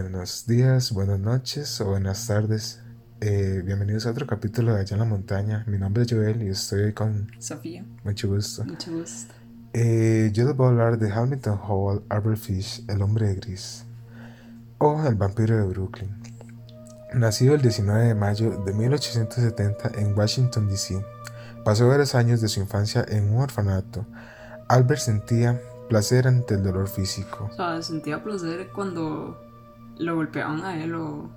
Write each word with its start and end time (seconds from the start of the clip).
Buenos 0.00 0.46
días, 0.46 0.92
buenas 0.92 1.18
noches 1.18 1.80
o 1.80 1.86
buenas 1.86 2.24
tardes. 2.28 2.80
Eh, 3.20 3.62
bienvenidos 3.64 4.06
a 4.06 4.12
otro 4.12 4.28
capítulo 4.28 4.72
de 4.72 4.82
Allá 4.82 4.94
en 4.94 5.00
la 5.00 5.04
Montaña. 5.04 5.64
Mi 5.66 5.76
nombre 5.76 6.04
es 6.04 6.12
Joel 6.12 6.40
y 6.40 6.50
estoy 6.50 6.92
con 6.92 7.28
Sofía. 7.40 7.84
mucho 8.04 8.28
gusto. 8.28 8.64
Mucho 8.64 8.92
gusto. 8.92 9.34
Eh, 9.72 10.30
yo 10.32 10.44
les 10.44 10.56
voy 10.56 10.66
a 10.66 10.70
hablar 10.70 10.98
de 10.98 11.10
Hamilton 11.10 11.58
Hall 11.60 12.04
Arbor 12.10 12.36
Fish, 12.36 12.84
el 12.86 13.02
hombre 13.02 13.26
de 13.26 13.34
gris, 13.34 13.86
o 14.78 15.04
el 15.04 15.16
vampiro 15.16 15.56
de 15.56 15.64
Brooklyn. 15.64 16.10
Nacido 17.12 17.56
el 17.56 17.60
19 17.60 18.06
de 18.06 18.14
mayo 18.14 18.56
de 18.64 18.72
1870 18.72 19.98
en 19.98 20.16
Washington, 20.16 20.68
D.C., 20.68 21.04
pasó 21.64 21.88
varios 21.88 22.14
años 22.14 22.40
de 22.40 22.46
su 22.46 22.60
infancia 22.60 23.04
en 23.08 23.30
un 23.34 23.42
orfanato. 23.42 24.06
Albert 24.68 25.00
sentía 25.00 25.60
placer 25.88 26.28
ante 26.28 26.54
el 26.54 26.62
dolor 26.62 26.86
físico, 26.86 27.48
O 27.50 27.56
sea, 27.56 27.82
sentía 27.82 28.22
placer 28.22 28.68
cuando 28.72 29.47
lo 29.98 30.16
golpeaban 30.16 30.64
a 30.64 30.82
él 30.82 30.94
o... 30.94 31.30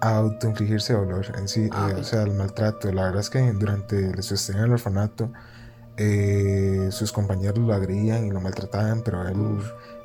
a 0.00 0.16
autoinfligirse 0.18 0.92
dolor 0.92 1.26
en 1.38 1.48
sí, 1.48 1.70
Ah, 1.70 1.90
eh, 1.90 1.94
o 1.94 2.04
sea, 2.04 2.22
el 2.22 2.32
maltrato. 2.34 2.92
La 2.92 3.04
verdad 3.04 3.20
es 3.20 3.30
que 3.30 3.52
durante 3.52 4.22
su 4.22 4.34
estancia 4.34 4.58
en 4.60 4.64
el 4.66 4.72
orfanato, 4.72 5.32
eh, 5.96 6.88
sus 6.92 7.12
compañeros 7.12 7.58
lo 7.58 7.74
agredían 7.74 8.26
y 8.26 8.30
lo 8.30 8.40
maltrataban, 8.40 9.02
pero 9.02 9.26
él, 9.28 9.60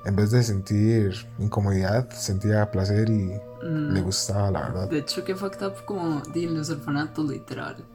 en 0.06 0.16
vez 0.16 0.32
de 0.32 0.44
sentir 0.44 1.14
incomodidad, 1.40 2.10
sentía 2.12 2.72
placer 2.72 3.10
y 3.10 3.34
Mm, 3.62 3.94
le 3.94 4.02
gustaba, 4.02 4.52
la 4.52 4.62
verdad. 4.62 4.90
De 4.90 5.00
hecho, 5.00 5.24
que 5.24 5.36
fucked 5.36 5.66
up 5.66 5.86
como 5.86 6.22
de 6.22 6.48
los 6.48 6.70
orfanatos, 6.70 7.28
literal. 7.30 7.86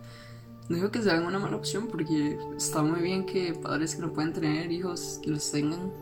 No 0.69 0.77
digo 0.77 0.91
que 0.91 1.03
sean 1.03 1.27
una 1.27 1.39
mala 1.39 1.57
opción 1.57 1.89
porque 1.89 2.39
está 2.57 2.83
muy 2.83 3.01
bien 3.01 3.27
que 3.27 3.55
padres 3.55 3.95
que 3.95 4.03
no 4.03 4.13
pueden 4.13 4.33
tener 4.33 4.71
hijos 4.73 5.21
los 5.25 5.51
tengan. 5.51 5.93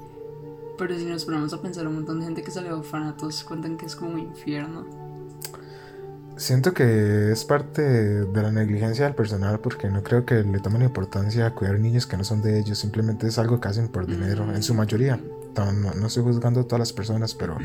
Pero 0.78 0.96
si 0.98 1.04
nos 1.04 1.24
ponemos 1.24 1.52
a 1.52 1.60
pensar, 1.60 1.86
un 1.86 1.94
montón 1.96 2.18
de 2.20 2.24
gente 2.26 2.42
que 2.42 2.50
sale 2.50 2.68
de 2.68 2.74
orfanatos 2.74 3.44
cuentan 3.44 3.76
que 3.76 3.86
es 3.86 3.94
como 3.96 4.12
un 4.12 4.18
infierno. 4.20 4.86
Siento 6.36 6.72
que 6.72 7.30
es 7.30 7.44
parte 7.44 7.82
de 7.82 8.42
la 8.42 8.50
negligencia 8.50 9.04
del 9.04 9.14
personal 9.14 9.60
porque 9.60 9.88
no 9.90 10.02
creo 10.02 10.24
que 10.24 10.42
le 10.42 10.58
tomen 10.60 10.82
importancia 10.82 11.46
a 11.46 11.54
cuidar 11.54 11.78
niños 11.78 12.06
que 12.06 12.16
no 12.16 12.24
son 12.24 12.40
de 12.42 12.58
ellos, 12.58 12.78
simplemente 12.78 13.26
es 13.28 13.38
algo 13.38 13.60
que 13.60 13.68
hacen 13.68 13.88
por 13.88 14.06
dinero, 14.06 14.50
en 14.52 14.62
su 14.62 14.74
mayoría. 14.74 15.20
No, 15.56 15.72
no- 15.72 16.06
estoy 16.06 16.22
juzgando 16.24 16.60
a 16.60 16.64
todas 16.64 16.80
las 16.80 16.92
personas, 16.92 17.34
pero 17.34 17.58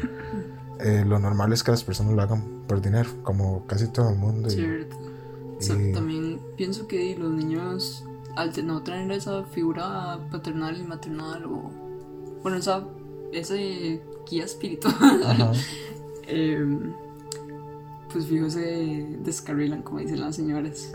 eh, 0.81 1.03
lo 1.08 1.17
normal 1.17 1.53
es 1.53 1.64
que 1.64 1.71
las 1.71 1.83
personas 1.83 2.14
lo 2.14 2.21
hagan 2.21 2.44
por 2.67 2.81
dinero, 2.81 3.09
como 3.23 3.66
casi 3.66 3.88
todo 3.88 4.09
el 4.11 4.17
mundo. 4.17 4.49
y- 4.49 4.52
Cierto. 4.52 4.95
Sea, 5.59 5.75
y- 5.81 5.94
también 5.94 6.39
pienso 6.58 6.88
que 6.88 7.16
los 7.17 7.31
niños, 7.31 8.03
al 8.36 8.52
no 8.67 8.83
tener 8.83 9.09
esa 9.14 9.44
figura 9.45 10.19
paternal 10.30 10.77
y 10.77 10.83
maternal, 10.83 11.45
o 11.45 11.71
bueno, 12.43 12.57
esa, 12.57 12.83
ese 13.31 14.02
guía 14.30 14.45
espiritual, 14.45 15.21
Ajá. 15.25 15.52
em, 16.27 16.93
pues 18.11 18.25
fijo 18.25 18.49
se 18.49 19.17
descarrilan, 19.23 19.81
como 19.83 19.99
dicen 19.99 20.21
las 20.21 20.35
señoras. 20.35 20.91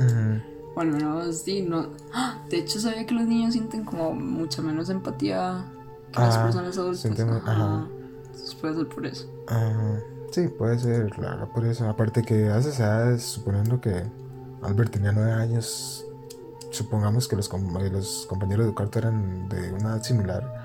O 0.75 0.81
al 0.81 0.89
menos, 0.89 1.37
sí, 1.39 1.63
no. 1.63 1.89
¡Ah! 2.15 2.43
De 2.49 2.59
hecho, 2.59 2.81
sabía 2.81 3.07
que 3.07 3.15
los 3.15 3.27
niños 3.27 3.53
sienten 3.53 3.85
como 3.85 4.13
mucha 4.15 4.63
menos 4.63 4.89
empatía 4.89 5.67
que 6.13 6.21
las 6.21 6.37
Ah, 6.37 6.45
personas 6.45 6.79
adultas. 6.79 7.05
ajá. 7.45 7.87
Entonces 8.27 8.55
puede 8.55 8.75
ser 8.77 8.89
por 8.89 9.07
eso. 9.07 9.27
Sí, 10.31 10.49
puede 10.49 10.79
ser, 10.79 11.19
la 11.19 11.31
verdad, 11.33 11.49
por 11.53 11.67
eso. 11.67 11.87
Aparte 11.89 12.23
que 12.23 12.49
a 12.49 12.59
esas 12.59 12.81
edades, 12.81 13.23
suponiendo 13.23 13.81
que 13.83 14.03
Albert 14.63 14.93
tenía 14.93 15.13
nueve 15.13 15.33
años, 15.33 16.07
supongamos 16.71 17.29
que 17.29 17.37
los, 17.37 17.51
com- 17.51 17.75
los 17.93 18.25
compañeros 18.27 18.67
de 18.67 18.73
cuarto 18.75 18.99
eran 18.99 19.51
de 19.51 19.73
una 19.73 19.91
edad 19.97 20.03
similar. 20.03 20.62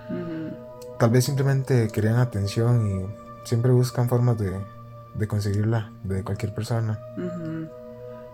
Tal 1.00 1.10
vez 1.10 1.26
simplemente 1.26 1.88
querían 1.90 2.18
atención 2.18 2.88
y 2.88 3.48
siempre 3.48 3.72
buscan 3.72 4.10
formas 4.10 4.38
de, 4.38 4.60
de 5.16 5.28
conseguirla 5.28 5.92
de 6.04 6.24
cualquier 6.24 6.54
persona. 6.54 7.00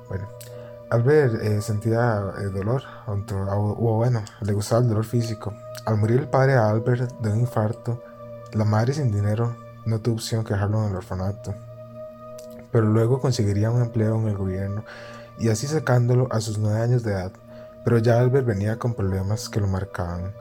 Bueno, 0.10 0.28
Albert 0.90 1.42
eh, 1.42 1.62
sentía 1.62 2.22
eh, 2.40 2.46
dolor, 2.46 2.84
o 3.08 3.96
bueno, 3.96 4.24
le 4.42 4.54
gustaba 4.54 4.82
el 4.82 4.90
dolor 4.90 5.06
físico. 5.06 5.54
Al 5.86 5.98
morir 5.98 6.20
el 6.20 6.28
padre 6.28 6.54
de 6.54 6.60
Albert 6.60 7.20
de 7.20 7.32
un 7.32 7.40
infarto, 7.40 8.04
la 8.54 8.66
madre 8.66 8.94
sin 8.94 9.12
dinero 9.12 9.56
no 9.86 10.00
tuvo 10.00 10.16
opción 10.16 10.44
que 10.44 10.54
dejarlo 10.54 10.84
en 10.84 10.92
el 10.92 10.96
orfanato. 10.96 11.56
Pero 12.72 12.86
luego 12.86 13.20
conseguiría 13.20 13.72
un 13.72 13.82
empleo 13.82 14.16
en 14.20 14.28
el 14.28 14.38
gobierno 14.38 14.84
y 15.40 15.50
así 15.50 15.68
sacándolo 15.68 16.28
a 16.32 16.42
sus 16.42 16.58
nueve 16.58 16.82
años 16.82 17.04
de 17.04 17.14
edad. 17.14 17.32
Pero 17.84 17.98
ya 17.98 18.20
Albert 18.20 18.46
venía 18.46 18.78
con 18.78 18.94
problemas 18.94 19.50
que 19.50 19.60
lo 19.60 19.68
marcaban. 19.68 20.34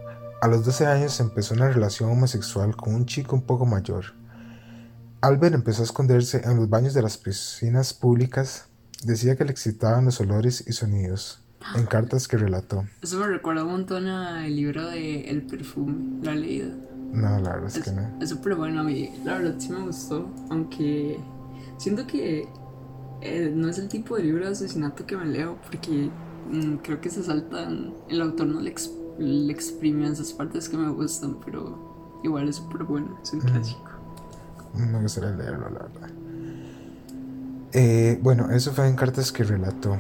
A 0.43 0.49
los 0.49 0.65
12 0.65 0.87
años 0.87 1.19
empezó 1.21 1.55
una 1.55 1.69
relación 1.71 2.11
homosexual 2.11 2.77
con 2.77 2.95
un 2.95 3.07
chico 3.07 3.37
un 3.37 3.43
poco 3.43 3.65
mayor. 3.65 4.07
Albert 5.21 5.55
empezó 5.55 5.83
a 5.83 5.85
esconderse 5.85 6.43
en 6.45 6.57
los 6.57 6.69
baños 6.69 6.95
de 6.95 7.03
las 7.03 7.17
piscinas 7.17 7.95
públicas 7.95 8.67
Decía 9.05 9.35
que 9.35 9.45
le 9.45 9.51
excitaban 9.51 10.05
los 10.05 10.21
olores 10.21 10.63
y 10.69 10.73
sonidos, 10.75 11.43
en 11.75 11.87
cartas 11.87 12.29
que 12.29 12.37
relató. 12.37 12.85
Eso 13.03 13.19
me 13.19 13.27
recuerda 13.27 13.65
un 13.65 13.73
montón 13.73 14.07
al 14.07 14.55
libro 14.55 14.87
de 14.87 15.29
El 15.29 15.43
perfume, 15.43 16.21
la 16.25 16.37
leído. 16.37 16.69
No, 17.13 17.41
la 17.41 17.51
verdad 17.55 17.67
es 17.67 17.77
Es 17.79 17.83
que 17.83 17.91
no. 17.91 18.09
es 18.21 18.29
súper 18.31 18.55
bueno 18.55 18.81
a 18.81 18.85
mí, 18.85 19.13
la 19.25 19.39
verdad 19.39 19.57
sí 19.59 19.71
me 19.71 19.81
gustó, 19.81 20.31
aunque 20.51 21.19
siento 21.79 22.07
que 22.07 22.49
eh, 23.23 23.53
no 23.53 23.69
es 23.69 23.79
el 23.79 23.89
tipo 23.89 24.17
de 24.17 24.23
libro 24.23 24.45
de 24.47 24.53
asesinato 24.53 25.05
que 25.05 25.17
me 25.17 25.27
leo 25.27 25.59
porque 25.65 26.09
mm, 26.53 26.77
creo 26.85 27.01
que 27.01 27.11
se 27.11 27.25
saltan, 27.25 27.93
el 28.09 28.23
autor 28.23 28.47
no 28.47 28.61
le, 28.61 28.71
ex- 28.71 28.93
le 29.23 29.53
exprime 29.53 30.09
esas 30.09 30.33
partes 30.33 30.69
que 30.69 30.77
me 30.77 30.91
gustan, 30.91 31.39
pero 31.45 32.21
igual 32.23 32.49
es 32.49 32.57
súper 32.57 32.85
bueno, 32.85 33.19
es 33.23 33.33
un 33.33 33.41
clásico. 33.41 33.91
Me 34.75 35.01
gustaría 35.01 35.31
leerlo, 35.31 35.71
la 35.71 35.79
verdad. 35.81 36.11
Eh, 37.73 38.19
bueno, 38.23 38.51
eso 38.51 38.73
fue 38.73 38.89
en 38.89 38.97
cartas 38.97 39.33
que 39.33 39.45
relató. 39.45 39.97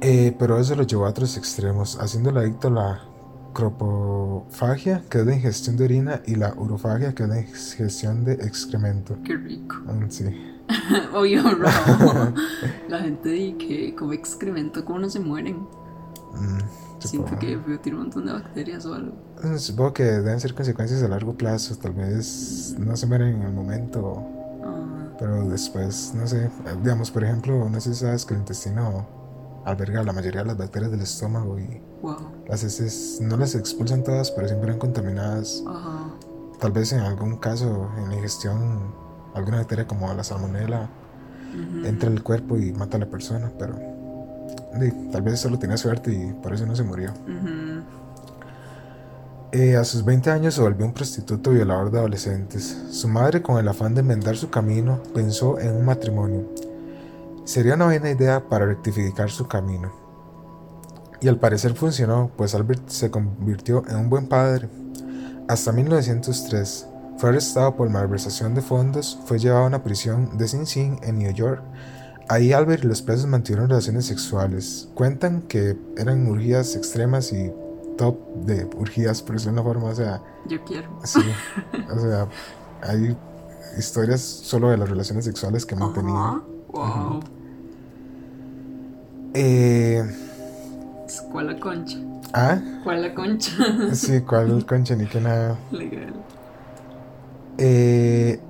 Eh, 0.00 0.34
pero 0.38 0.58
eso 0.58 0.74
lo 0.74 0.82
llevó 0.82 1.06
a 1.06 1.10
otros 1.10 1.36
extremos, 1.36 1.98
haciéndolo 2.00 2.40
adicto 2.40 2.68
a 2.68 2.70
la 2.70 3.00
cropofagia, 3.52 5.02
que 5.08 5.20
es 5.20 5.26
la 5.26 5.34
ingestión 5.34 5.76
de 5.76 5.84
orina, 5.84 6.22
y 6.26 6.34
la 6.34 6.54
urofagia, 6.54 7.14
que 7.14 7.22
es 7.22 7.28
la 7.28 7.40
ingestión 7.40 8.24
de 8.24 8.34
excremento. 8.34 9.16
Qué 9.24 9.36
rico. 9.36 9.76
Mm, 9.86 10.10
sí. 10.10 10.24
Bro, 11.12 11.24
la 12.88 12.98
gente 13.00 13.28
dice 13.30 13.58
que 13.58 13.94
come 13.94 14.14
excremento, 14.14 14.84
¿cómo 14.84 14.98
no 14.98 15.08
se 15.08 15.20
mueren? 15.20 15.66
Mm, 16.38 16.58
Siento 17.00 17.38
que 17.38 17.58
feo, 17.58 17.78
tiene 17.80 17.98
un 17.98 18.04
montón 18.04 18.26
de 18.26 18.32
bacterias 18.32 18.84
o 18.86 18.94
algo. 18.94 19.12
Mm, 19.42 19.56
Supongo 19.58 19.92
que 19.92 20.04
deben 20.04 20.40
ser 20.40 20.54
consecuencias 20.54 21.02
a 21.02 21.08
largo 21.08 21.34
plazo, 21.36 21.76
tal 21.76 21.92
vez 21.92 22.74
no 22.78 22.96
se 22.96 23.06
mueren 23.06 23.36
en 23.36 23.42
el 23.42 23.52
momento, 23.52 24.22
Ah, 24.64 25.08
pero 25.18 25.48
después, 25.48 26.12
no 26.14 26.26
sé, 26.26 26.50
digamos, 26.82 27.10
por 27.10 27.22
ejemplo, 27.24 27.68
no 27.68 27.80
sé 27.80 27.94
si 27.94 28.00
sabes 28.00 28.24
que 28.24 28.34
el 28.34 28.40
intestino 28.40 29.06
alberga 29.64 30.02
la 30.02 30.12
mayoría 30.12 30.40
de 30.42 30.46
las 30.48 30.56
bacterias 30.56 30.90
del 30.90 31.00
estómago 31.02 31.58
y 31.58 31.80
wow. 32.02 32.16
las 32.48 32.62
heces 32.64 33.18
no 33.20 33.36
las 33.36 33.54
expulsan 33.54 34.02
todas, 34.02 34.30
pero 34.30 34.46
siempre 34.48 34.68
eran 34.68 34.78
contaminadas. 34.78 35.62
Ajá. 35.66 36.10
Tal 36.60 36.72
vez 36.72 36.92
en 36.92 37.00
algún 37.00 37.36
caso, 37.36 37.88
en 37.98 38.08
la 38.08 38.14
ingestión, 38.16 38.94
alguna 39.34 39.58
bacteria 39.58 39.86
como 39.86 40.12
la 40.14 40.24
salmonela 40.24 40.88
Ujú. 41.52 41.86
entra 41.86 42.08
al 42.10 42.22
cuerpo 42.22 42.56
y 42.56 42.72
mata 42.72 42.96
a 42.96 43.00
la 43.00 43.06
persona, 43.10 43.52
pero 43.58 43.76
tal 45.10 45.22
vez 45.22 45.40
solo 45.40 45.58
tenía 45.58 45.76
suerte 45.76 46.12
y 46.12 46.32
por 46.42 46.52
eso 46.52 46.66
no 46.66 46.76
se 46.76 46.82
murió. 46.82 47.10
Ujú. 47.10 47.82
Eh, 49.52 49.76
a 49.76 49.84
sus 49.84 50.04
20 50.04 50.30
años 50.30 50.54
se 50.54 50.60
volvió 50.60 50.84
un 50.84 50.92
prostituto 50.92 51.50
violador 51.50 51.90
de 51.90 51.98
adolescentes. 51.98 52.76
Su 52.90 53.08
madre, 53.08 53.42
con 53.42 53.58
el 53.58 53.68
afán 53.68 53.94
de 53.94 54.00
enmendar 54.00 54.36
su 54.36 54.50
camino, 54.50 55.00
pensó 55.14 55.58
en 55.58 55.76
un 55.76 55.84
matrimonio. 55.84 56.44
Sería 57.44 57.74
una 57.74 57.86
buena 57.86 58.10
idea 58.10 58.48
para 58.48 58.66
rectificar 58.66 59.30
su 59.30 59.46
camino. 59.46 59.92
Y 61.20 61.28
al 61.28 61.38
parecer 61.38 61.74
funcionó, 61.74 62.30
pues 62.36 62.54
Albert 62.54 62.88
se 62.88 63.10
convirtió 63.10 63.82
en 63.88 63.96
un 63.96 64.10
buen 64.10 64.28
padre. 64.28 64.68
Hasta 65.48 65.72
1903 65.72 66.88
fue 67.18 67.30
arrestado 67.30 67.76
por 67.76 67.88
malversación 67.88 68.54
de 68.54 68.60
fondos, 68.60 69.18
fue 69.24 69.38
llevado 69.38 69.64
a 69.64 69.68
una 69.68 69.82
prisión 69.82 70.36
de 70.36 70.48
Sing 70.48 70.66
Sing 70.66 70.98
en 71.02 71.18
New 71.18 71.32
York. 71.32 71.62
Ahí 72.28 72.52
Albert 72.52 72.84
y 72.84 72.88
los 72.88 73.02
presos 73.02 73.26
mantuvieron 73.26 73.68
relaciones 73.68 74.06
sexuales. 74.06 74.88
Cuentan 74.94 75.42
que 75.42 75.76
eran 75.96 76.26
urgías 76.26 76.74
extremas 76.74 77.32
y 77.32 77.52
top 77.96 78.18
de 78.44 78.64
urgías, 78.76 79.22
por 79.22 79.36
decirlo 79.36 79.54
de 79.54 79.60
una 79.60 79.68
forma, 79.72 79.88
o 79.90 79.94
sea, 79.94 80.20
Yo 80.48 80.62
quiero. 80.64 80.88
sí, 81.04 81.20
o 81.94 81.98
sea, 81.98 82.28
hay 82.82 83.16
historias 83.78 84.20
solo 84.20 84.70
de 84.70 84.76
las 84.76 84.88
relaciones 84.88 85.24
sexuales 85.24 85.64
que 85.64 85.76
mantenían. 85.76 86.16
Ajá. 86.16 86.42
Wow. 86.72 87.20
Eh, 89.34 90.02
¿Cuál 91.30 91.46
la 91.46 91.60
concha? 91.60 91.98
ah, 92.32 92.58
¿Cuál 92.84 93.02
la 93.02 93.14
concha? 93.14 93.52
sí, 93.94 94.20
cuál 94.22 94.64
concha 94.66 94.96
ni 94.96 95.06
que 95.06 95.20
nada. 95.20 95.56
Legal. 95.70 96.12
Eh, 97.58 98.40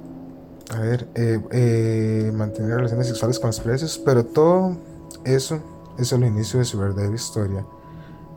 a 0.71 0.81
ver, 0.81 1.09
eh, 1.15 1.41
eh, 1.53 2.33
mantener 2.35 2.77
relaciones 2.77 3.09
sexuales 3.09 3.39
con 3.39 3.49
los 3.49 3.61
presos, 3.61 4.01
pero 4.05 4.25
todo 4.25 4.77
eso 5.25 5.61
es 5.99 6.13
el 6.13 6.25
inicio 6.25 6.59
de 6.59 6.65
su 6.65 6.79
verdadera 6.79 7.15
historia, 7.15 7.65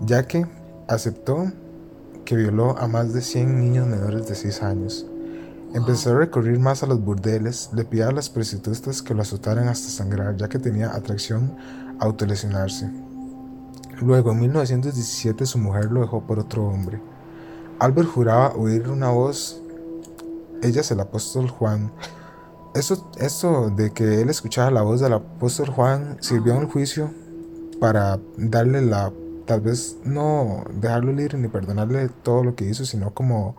ya 0.01 0.27
que 0.27 0.45
aceptó 0.87 1.51
que 2.25 2.35
violó 2.35 2.77
a 2.77 2.87
más 2.87 3.13
de 3.13 3.21
100 3.21 3.59
niños 3.59 3.87
menores 3.87 4.27
de 4.27 4.35
6 4.35 4.61
años. 4.61 5.07
Empezó 5.73 6.11
a 6.11 6.19
recurrir 6.19 6.59
más 6.59 6.83
a 6.83 6.87
los 6.87 7.03
burdeles, 7.03 7.69
le 7.73 7.85
pedía 7.85 8.07
a 8.07 8.11
las 8.11 8.29
prostitutas 8.29 9.01
que 9.01 9.13
lo 9.13 9.21
azotaran 9.21 9.67
hasta 9.67 9.89
sangrar, 9.89 10.35
ya 10.35 10.47
que 10.49 10.59
tenía 10.59 10.95
atracción 10.95 11.55
a 11.99 12.05
autolesionarse. 12.05 12.89
Luego, 14.01 14.31
en 14.31 14.39
1917, 14.39 15.45
su 15.45 15.57
mujer 15.57 15.91
lo 15.91 16.01
dejó 16.01 16.21
por 16.25 16.39
otro 16.39 16.65
hombre. 16.65 17.01
Albert 17.79 18.09
juraba 18.09 18.53
oír 18.55 18.89
una 18.89 19.09
voz, 19.09 19.61
ella 20.61 20.81
es 20.81 20.91
el 20.91 20.99
apóstol 20.99 21.49
Juan. 21.49 21.91
Eso, 22.73 23.11
eso 23.17 23.71
de 23.75 23.91
que 23.91 24.21
él 24.21 24.29
escuchaba 24.29 24.69
la 24.71 24.81
voz 24.81 25.01
del 25.01 25.13
apóstol 25.13 25.69
Juan 25.69 26.17
sirvió 26.21 26.53
en 26.53 26.61
el 26.61 26.67
juicio 26.67 27.11
para 27.79 28.19
darle 28.37 28.81
la, 28.81 29.11
tal 29.45 29.61
vez 29.61 29.97
no 30.03 30.63
dejarlo 30.73 31.11
libre 31.11 31.37
ni 31.37 31.47
perdonarle 31.47 32.09
todo 32.23 32.43
lo 32.43 32.55
que 32.55 32.65
hizo, 32.65 32.85
sino 32.85 33.13
como 33.13 33.55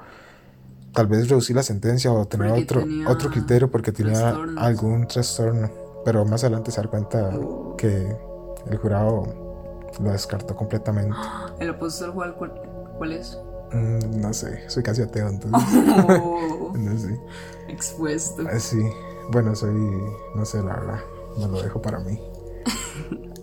tal 0.93 1.07
vez 1.07 1.29
reducir 1.29 1.57
la 1.57 1.62
sentencia 1.62 2.12
o 2.12 2.27
tener 2.27 2.53
otro, 2.53 2.85
otro 3.09 3.31
criterio 3.31 3.71
porque 3.71 3.93
tenía 3.93 4.37
algún 4.57 5.07
trastorno. 5.07 5.71
Pero 6.05 6.25
más 6.25 6.45
adelante 6.45 6.71
se 6.71 6.81
da 6.81 6.89
cuenta 6.89 7.31
que 7.77 8.17
el 8.67 8.77
jurado 8.79 9.25
lo 10.03 10.11
descartó 10.11 10.57
completamente. 10.57 11.17
¿El 11.61 11.71
apóstol 11.71 12.12
Juan 12.12 12.35
cuál, 12.99 13.12
es? 13.12 13.39
Mm, 13.72 14.20
no 14.20 14.32
sé, 14.32 14.69
soy 14.69 14.82
casi 14.82 15.02
ateo 15.02 15.28
entonces. 15.28 15.62
Oh. 16.22 16.72
Expuesto. 17.69 18.49
Eh, 18.49 18.61
sí, 18.61 18.82
bueno, 19.31 19.55
soy, 19.55 19.75
no 20.34 20.44
sé, 20.44 20.58
la 20.58 20.75
verdad, 20.75 21.00
me 21.38 21.46
lo 21.46 21.62
dejo 21.62 21.81
para 21.81 22.00
mí. 22.00 22.20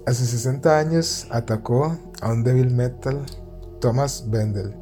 Hace 0.06 0.25
60 0.25 0.79
años 0.79 1.27
atacó 1.31 1.97
a 2.21 2.31
un 2.31 2.44
devil 2.44 2.71
metal 2.71 3.25
Thomas 3.79 4.29
Bendel 4.29 4.75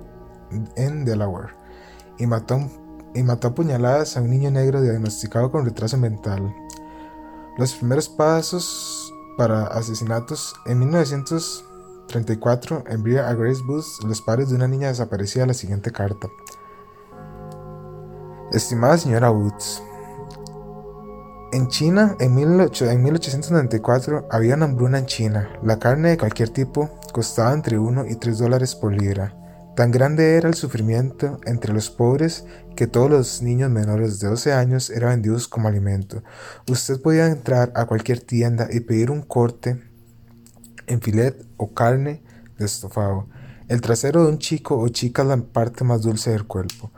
en 0.76 1.06
Delaware 1.06 1.56
y 2.18 2.28
mató, 2.28 2.60
y 3.14 3.24
mató 3.24 3.50
a 3.50 3.56
puñaladas 3.56 4.18
a 4.18 4.22
un 4.22 4.30
niño 4.30 4.52
negro 4.52 4.82
diagnosticado 4.82 5.52
con 5.52 5.66
retraso 5.66 5.98
mental. 5.98 6.54
Los 7.58 7.74
primeros 7.74 8.10
pasos 8.10 9.14
para 9.38 9.68
asesinatos 9.68 10.56
en 10.66 10.80
1934 12.06 12.84
envía 12.88 13.28
a 13.28 13.34
Grace 13.34 13.62
Booth 13.66 14.04
los 14.06 14.22
padres 14.22 14.50
de 14.50 14.56
una 14.56 14.68
niña 14.68 14.90
desaparecida 14.90 15.46
la 15.46 15.54
siguiente 15.54 15.92
carta. 15.92 16.28
Estimada 18.52 18.98
señora 18.98 19.32
Woods, 19.32 19.82
en 21.52 21.70
China, 21.70 22.18
en, 22.20 22.36
1894, 22.36 24.28
había 24.30 24.56
una 24.56 24.66
hambruna 24.66 25.00
en 25.00 25.06
China. 25.06 25.50
La 25.64 25.80
carne 25.80 26.10
de 26.10 26.18
cualquier 26.18 26.50
tipo 26.50 26.90
costaba 27.14 27.54
entre 27.54 27.80
1 27.80 28.08
y 28.08 28.16
3 28.16 28.40
dólares 28.40 28.76
por 28.76 28.94
libra. 28.94 29.34
Tan 29.76 29.92
grande 29.92 30.36
era 30.36 30.50
el 30.50 30.56
sufrimiento 30.56 31.40
entre 31.46 31.74
los 31.74 31.90
pobres 31.90 32.46
que 32.76 32.88
todos 32.88 33.10
los 33.10 33.42
niños 33.42 33.70
menores 33.70 34.20
de 34.20 34.28
12 34.28 34.52
años 34.52 34.90
eran 34.90 35.12
vendidos 35.12 35.48
como 35.48 35.70
alimento. 35.70 36.24
Usted 36.70 37.02
podía 37.02 37.28
entrar 37.28 37.72
a 37.76 37.86
cualquier 37.86 38.20
tienda 38.20 38.68
y 38.70 38.82
pedir 38.82 39.10
un 39.10 39.22
corte 39.22 39.82
en 40.88 41.02
filet 41.02 41.36
o 41.58 41.74
carne 41.74 42.22
de 42.58 42.66
estofado. 42.66 43.28
El 43.68 43.82
trasero 43.82 44.24
de 44.24 44.30
un 44.30 44.38
chico 44.38 44.78
o 44.78 44.88
chica 44.90 45.24
es 45.24 45.28
la 45.28 45.38
parte 45.38 45.84
más 45.84 46.02
dulce 46.02 46.32
del 46.32 46.46
cuerpo. 46.46 46.92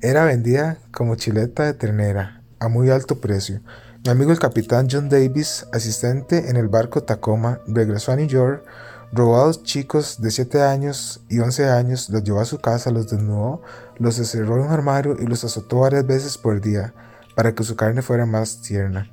Era 0.00 0.24
vendida 0.24 0.78
como 0.92 1.16
chileta 1.16 1.64
de 1.64 1.74
ternera 1.74 2.42
a 2.60 2.68
muy 2.68 2.90
alto 2.90 3.20
precio. 3.20 3.60
Mi 4.04 4.10
amigo 4.10 4.32
el 4.32 4.38
capitán 4.38 4.88
John 4.90 5.08
Davis, 5.08 5.66
asistente 5.72 6.50
en 6.50 6.56
el 6.56 6.68
barco 6.68 7.02
Tacoma, 7.02 7.60
regresó 7.66 8.12
a 8.12 8.16
New 8.16 8.26
York, 8.26 8.64
robó 9.12 9.36
a 9.36 9.44
dos 9.44 9.62
chicos 9.62 10.20
de 10.20 10.30
7 10.30 10.62
años 10.62 11.22
y 11.28 11.38
11 11.38 11.70
años, 11.70 12.10
los 12.10 12.22
llevó 12.22 12.40
a 12.40 12.44
su 12.44 12.58
casa, 12.58 12.90
los 12.90 13.08
desnudó, 13.08 13.62
los 13.96 14.18
encerró 14.18 14.56
en 14.56 14.62
un 14.62 14.72
armario 14.72 15.16
y 15.18 15.26
los 15.26 15.44
azotó 15.44 15.80
varias 15.80 16.06
veces 16.06 16.36
por 16.36 16.60
día 16.60 16.92
para 17.34 17.54
que 17.54 17.64
su 17.64 17.76
carne 17.76 18.02
fuera 18.02 18.26
más 18.26 18.60
tierna. 18.60 19.10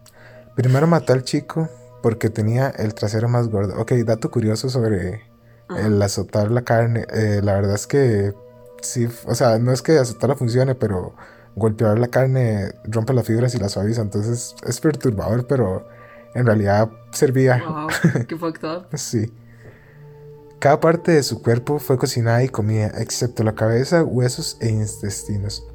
Primero 0.56 0.88
mató 0.88 1.13
al 1.13 1.24
chico 1.24 1.69
porque 2.01 2.30
tenía 2.30 2.69
el 2.69 2.94
trasero 2.94 3.27
más 3.27 3.50
gordo. 3.50 3.80
Ok, 3.80 3.94
dato 4.06 4.31
curioso 4.31 4.69
sobre 4.69 5.21
el 5.77 6.01
azotar 6.01 6.51
la 6.51 6.63
carne. 6.63 7.06
Eh, 7.13 7.42
la 7.44 7.53
verdad 7.53 7.75
es 7.75 7.88
que 7.88 8.33
sí, 8.81 9.07
o 9.25 9.36
sea, 9.36 9.59
no 9.59 9.71
es 9.71 9.81
que 9.81 9.98
azotarla 9.98 10.36
funcione, 10.36 10.75
pero 10.75 11.15
golpear 11.56 12.00
la 12.00 12.07
carne 12.07 12.74
rompe 12.83 13.13
las 13.13 13.25
fibras 13.25 13.56
y 13.56 13.59
la 13.59 13.69
suaviza. 13.69 14.01
Entonces 14.01 14.56
es 14.65 14.80
perturbador, 14.80 15.48
pero 15.48 15.88
en 16.33 16.45
realidad 16.45 16.89
servía. 17.12 17.63
Wow, 17.68 17.88
qué 18.27 18.38
fucked 18.38 18.68
sí. 18.95 19.33
Cada 20.59 20.80
parte 20.80 21.12
de 21.12 21.24
su 21.24 21.42
cuerpo 21.42 21.80
fue 21.80 21.97
cocinada 21.97 22.44
y 22.44 22.50
comida, 22.50 22.92
excepto 23.00 23.44
la 23.44 23.56
cabeza, 23.56 24.04
huesos 24.04 24.57
e 24.62 24.69
intestinos. 24.69 25.65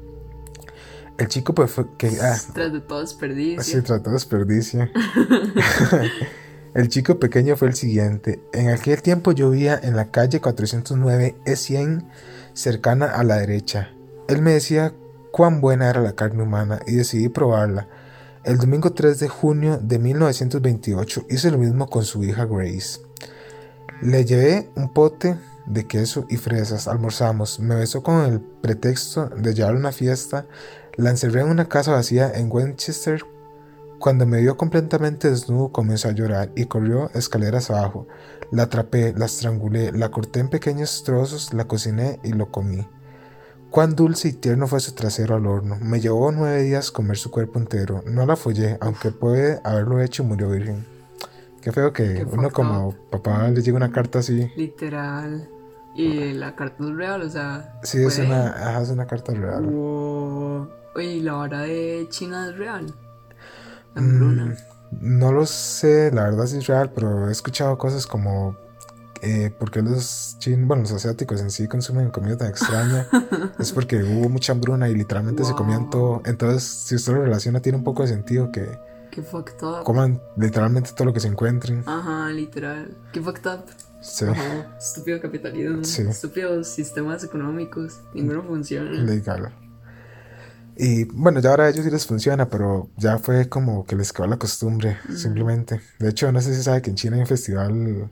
El 1.17 1.27
chico 1.27 1.53
pues 1.53 1.73
que... 1.97 2.09
Ah, 2.21 2.37
tras 2.53 2.73
de 2.73 2.81
todo 2.81 3.01
desperdicio. 3.01 3.63
Sí, 3.63 3.81
tras 3.81 4.03
todo 4.03 4.13
desperdicio. 4.13 4.89
el 6.73 6.89
chico 6.89 7.19
pequeño 7.19 7.55
fue 7.55 7.69
el 7.69 7.75
siguiente. 7.75 8.41
En 8.53 8.69
aquel 8.69 9.01
tiempo 9.01 9.31
yo 9.31 9.49
vivía 9.49 9.79
en 9.81 9.95
la 9.95 10.11
calle 10.11 10.39
409 10.39 11.35
E100, 11.45 12.07
cercana 12.53 13.07
a 13.07 13.23
la 13.23 13.37
derecha. 13.37 13.91
Él 14.27 14.41
me 14.41 14.53
decía 14.53 14.93
cuán 15.31 15.61
buena 15.61 15.89
era 15.89 16.01
la 16.01 16.13
carne 16.13 16.43
humana 16.43 16.79
y 16.85 16.95
decidí 16.95 17.29
probarla. 17.29 17.87
El 18.43 18.57
domingo 18.59 18.93
3 18.93 19.19
de 19.19 19.27
junio 19.27 19.77
de 19.77 19.99
1928 19.99 21.25
hice 21.29 21.51
lo 21.51 21.57
mismo 21.57 21.89
con 21.89 22.05
su 22.05 22.23
hija 22.23 22.45
Grace. 22.45 23.01
Le 24.01 24.23
llevé 24.25 24.69
un 24.75 24.93
pote 24.93 25.37
de 25.65 25.85
queso 25.85 26.25
y 26.29 26.37
fresas, 26.37 26.87
almorzamos, 26.87 27.59
me 27.59 27.75
besó 27.75 28.01
con 28.01 28.25
el 28.25 28.39
pretexto 28.39 29.27
de 29.27 29.53
llevar 29.53 29.75
una 29.75 29.91
fiesta, 29.91 30.45
la 30.97 31.11
encerré 31.11 31.41
en 31.41 31.49
una 31.49 31.69
casa 31.69 31.91
vacía 31.91 32.31
en 32.33 32.51
Winchester. 32.51 33.21
Cuando 33.99 34.25
me 34.25 34.41
vio 34.41 34.57
completamente 34.57 35.29
desnudo 35.29 35.71
comenzó 35.71 36.09
a 36.09 36.11
llorar 36.11 36.51
y 36.55 36.65
corrió 36.65 37.09
escaleras 37.13 37.69
abajo. 37.69 38.07
La 38.51 38.63
atrapé, 38.63 39.13
la 39.15 39.25
estrangulé, 39.25 39.91
la 39.91 40.09
corté 40.09 40.39
en 40.39 40.49
pequeños 40.49 41.03
trozos, 41.03 41.53
la 41.53 41.65
cociné 41.65 42.19
y 42.23 42.33
lo 42.33 42.51
comí. 42.51 42.87
Cuán 43.69 43.95
dulce 43.95 44.29
y 44.29 44.33
tierno 44.33 44.65
fue 44.65 44.79
su 44.79 44.93
trasero 44.93 45.35
al 45.35 45.45
horno. 45.45 45.77
Me 45.81 45.99
llevó 45.99 46.31
nueve 46.31 46.63
días 46.63 46.89
comer 46.89 47.17
su 47.17 47.29
cuerpo 47.29 47.59
entero. 47.59 48.03
No 48.07 48.25
la 48.25 48.35
follé, 48.35 48.77
aunque 48.81 49.11
puede 49.11 49.59
haberlo 49.63 50.01
hecho 50.01 50.23
murió 50.23 50.49
virgen. 50.49 50.85
Qué 51.61 51.71
feo 51.71 51.91
que 51.91 52.25
uno 52.31 52.49
como 52.49 52.95
papá 53.11 53.49
le 53.49 53.61
llegue 53.61 53.73
una 53.73 53.91
carta 53.91 54.19
así. 54.19 54.49
Literal. 54.55 55.49
Y 55.95 56.33
la 56.33 56.55
carta 56.55 56.83
es 56.83 56.95
real, 56.95 57.21
o 57.23 57.29
sea. 57.29 57.79
Sí, 57.83 58.03
es 58.03 58.19
una, 58.19 58.81
es 58.81 58.89
una 58.89 59.05
carta 59.05 59.33
real. 59.33 59.65
Oye, 60.97 61.13
¿y 61.13 61.21
la 61.21 61.33
vara 61.33 61.61
de 61.61 62.07
China 62.09 62.49
es 62.49 62.57
real? 62.57 62.93
La 63.93 64.01
mm, 64.01 64.55
no 64.99 65.31
lo 65.31 65.45
sé, 65.45 66.11
la 66.11 66.23
verdad 66.23 66.47
sí 66.47 66.57
es 66.57 66.65
real, 66.65 66.91
pero 66.91 67.29
he 67.29 67.31
escuchado 67.31 67.77
cosas 67.77 68.07
como 68.07 68.57
eh, 69.21 69.53
porque 69.59 69.83
los 69.83 70.37
bueno, 70.59 70.81
los 70.81 70.91
asiáticos 70.91 71.39
en 71.41 71.51
sí 71.51 71.67
consumen 71.67 72.09
comida 72.09 72.37
tan 72.37 72.47
extraña, 72.47 73.07
es 73.59 73.71
porque 73.73 74.03
hubo 74.03 74.27
mucha 74.29 74.53
hambruna 74.53 74.89
y 74.89 74.95
literalmente 74.95 75.43
se 75.43 75.53
comían 75.53 75.91
todo. 75.91 76.23
Entonces, 76.25 76.63
si 76.63 76.95
usted 76.95 77.13
lo 77.13 77.23
relaciona, 77.23 77.59
tiene 77.61 77.77
un 77.77 77.83
poco 77.83 78.01
de 78.01 78.09
sentido 78.09 78.51
que 78.51 78.79
Qué 79.11 79.21
fucked 79.21 79.63
up. 79.63 79.83
coman 79.83 80.19
literalmente 80.35 80.91
todo 80.95 81.05
lo 81.05 81.13
que 81.13 81.19
se 81.19 81.27
encuentren. 81.27 81.83
Ajá, 81.85 82.29
literal. 82.31 82.97
Qué 83.13 83.21
fucked 83.21 83.47
up. 83.51 83.65
Sí. 84.01 84.25
Estúpido 84.79 85.21
capitalismo. 85.21 85.83
Sí. 85.83 86.03
Estúpidos 86.03 86.67
sistemas 86.67 87.23
económicos. 87.23 87.99
Ninguno 88.15 88.41
funciona. 88.41 88.91
Legal. 88.91 89.53
Y 90.79 91.05
bueno, 91.05 91.39
ya 91.39 91.49
ahora 91.49 91.65
a 91.65 91.69
ellos 91.69 91.83
sí 91.83 91.91
les 91.91 92.05
funciona, 92.05 92.49
pero 92.49 92.89
ya 92.97 93.17
fue 93.17 93.49
como 93.49 93.85
que 93.85 93.95
les 93.95 94.13
quedó 94.13 94.27
la 94.27 94.37
costumbre, 94.37 94.97
simplemente. 95.15 95.81
De 95.99 96.09
hecho, 96.09 96.31
no 96.31 96.39
sé 96.39 96.53
si 96.53 96.61
sabe 96.61 96.81
que 96.83 96.91
en 96.91 96.95
China 96.95 97.15
hay 97.15 97.21
un 97.21 97.27
festival 97.27 98.09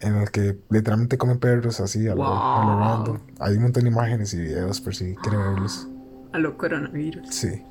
en 0.00 0.14
el 0.14 0.30
que 0.30 0.58
literalmente 0.70 1.18
comen 1.18 1.38
perros 1.38 1.80
así 1.80 2.08
a 2.08 2.14
lo, 2.14 2.24
wow. 2.24 3.20
Hay 3.40 3.56
un 3.56 3.62
montón 3.62 3.84
de 3.84 3.90
imágenes 3.90 4.34
y 4.34 4.38
videos 4.38 4.80
por 4.80 4.94
si 4.94 5.14
quieren 5.16 5.40
verlos. 5.40 5.88
A 6.32 6.38
lo 6.38 6.56
coronavirus. 6.58 7.28
Sí. 7.30 7.62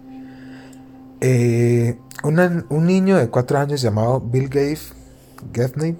Eh, 1.19 1.99
un 2.23 2.85
niño 2.85 3.17
de 3.17 3.29
cuatro 3.29 3.57
años 3.57 3.81
llamado 3.81 4.21
Bill 4.21 4.49
Gates 4.49 4.93
Gaffney 5.51 5.97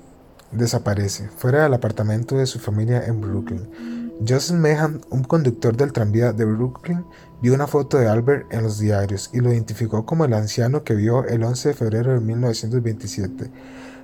desaparece 0.52 1.30
fuera 1.30 1.64
del 1.64 1.74
apartamento 1.74 2.38
de 2.38 2.46
su 2.46 2.60
familia 2.60 3.06
en 3.06 3.20
Brooklyn. 3.20 4.08
Joseph 4.28 4.58
Mehan, 4.58 5.02
un 5.10 5.24
conductor 5.24 5.76
del 5.76 5.92
tranvía 5.94 6.34
de 6.34 6.46
Brooklyn, 6.46 7.06
vio 7.42 7.54
una 7.54 7.68
foto 7.68 7.98
de 7.98 8.08
Albert 8.08 8.52
en 8.52 8.64
los 8.64 8.80
diarios 8.80 9.30
y 9.34 9.40
lo 9.40 9.52
identificó 9.52 10.06
como 10.06 10.26
el 10.26 10.34
anciano 10.34 10.84
que 10.84 10.96
vio 10.96 11.26
el 11.26 11.44
11 11.44 11.70
de 11.70 11.76
febrero 11.76 12.14
de 12.14 12.20
1927, 12.20 13.52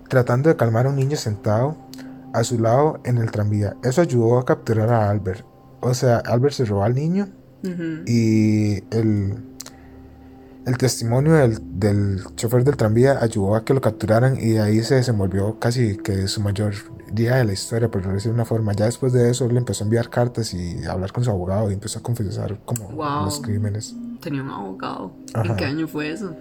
tratando 0.07 0.49
de 0.49 0.55
calmar 0.55 0.85
a 0.85 0.89
un 0.89 0.95
niño 0.95 1.17
sentado 1.17 1.77
a 2.33 2.43
su 2.43 2.59
lado 2.59 2.99
en 3.03 3.17
el 3.17 3.31
tranvía. 3.31 3.75
Eso 3.83 4.01
ayudó 4.01 4.39
a 4.39 4.45
capturar 4.45 4.91
a 4.91 5.09
Albert. 5.09 5.45
O 5.81 5.93
sea, 5.93 6.17
Albert 6.17 6.55
se 6.55 6.65
robó 6.65 6.83
al 6.83 6.95
niño 6.95 7.27
y 8.05 8.83
el, 8.93 9.37
el 10.65 10.77
testimonio 10.77 11.33
del, 11.33 11.59
del, 11.79 12.23
chofer 12.35 12.63
del 12.65 12.75
tranvía 12.75 13.19
ayudó 13.21 13.55
a 13.55 13.63
que 13.63 13.73
lo 13.73 13.79
capturaran 13.79 14.37
y 14.39 14.57
ahí 14.57 14.83
se 14.83 14.95
desenvolvió 14.95 15.59
casi 15.59 15.97
que 15.97 16.27
su 16.27 16.41
mayor 16.41 16.73
día 17.13 17.35
de 17.35 17.45
la 17.45 17.53
historia, 17.53 17.89
por 17.89 18.01
decirlo 18.01 18.33
de 18.33 18.35
una 18.35 18.45
forma. 18.45 18.73
Ya 18.73 18.85
después 18.85 19.13
de 19.13 19.29
eso, 19.29 19.45
él 19.45 19.55
empezó 19.57 19.83
a 19.83 19.85
enviar 19.85 20.09
cartas 20.09 20.53
y 20.53 20.83
a 20.85 20.91
hablar 20.91 21.11
con 21.11 21.23
su 21.23 21.29
abogado 21.29 21.69
y 21.69 21.73
empezó 21.73 21.99
a 21.99 22.03
confesar 22.03 22.59
como 22.65 22.91
los 23.23 23.39
crímenes. 23.39 23.95
tenía 24.21 24.41
un 24.41 24.49
abogado. 24.49 25.11
¿En 25.35 25.55
qué 25.55 25.65
año 25.65 25.87
fue 25.87 26.11
eso? 26.11 26.35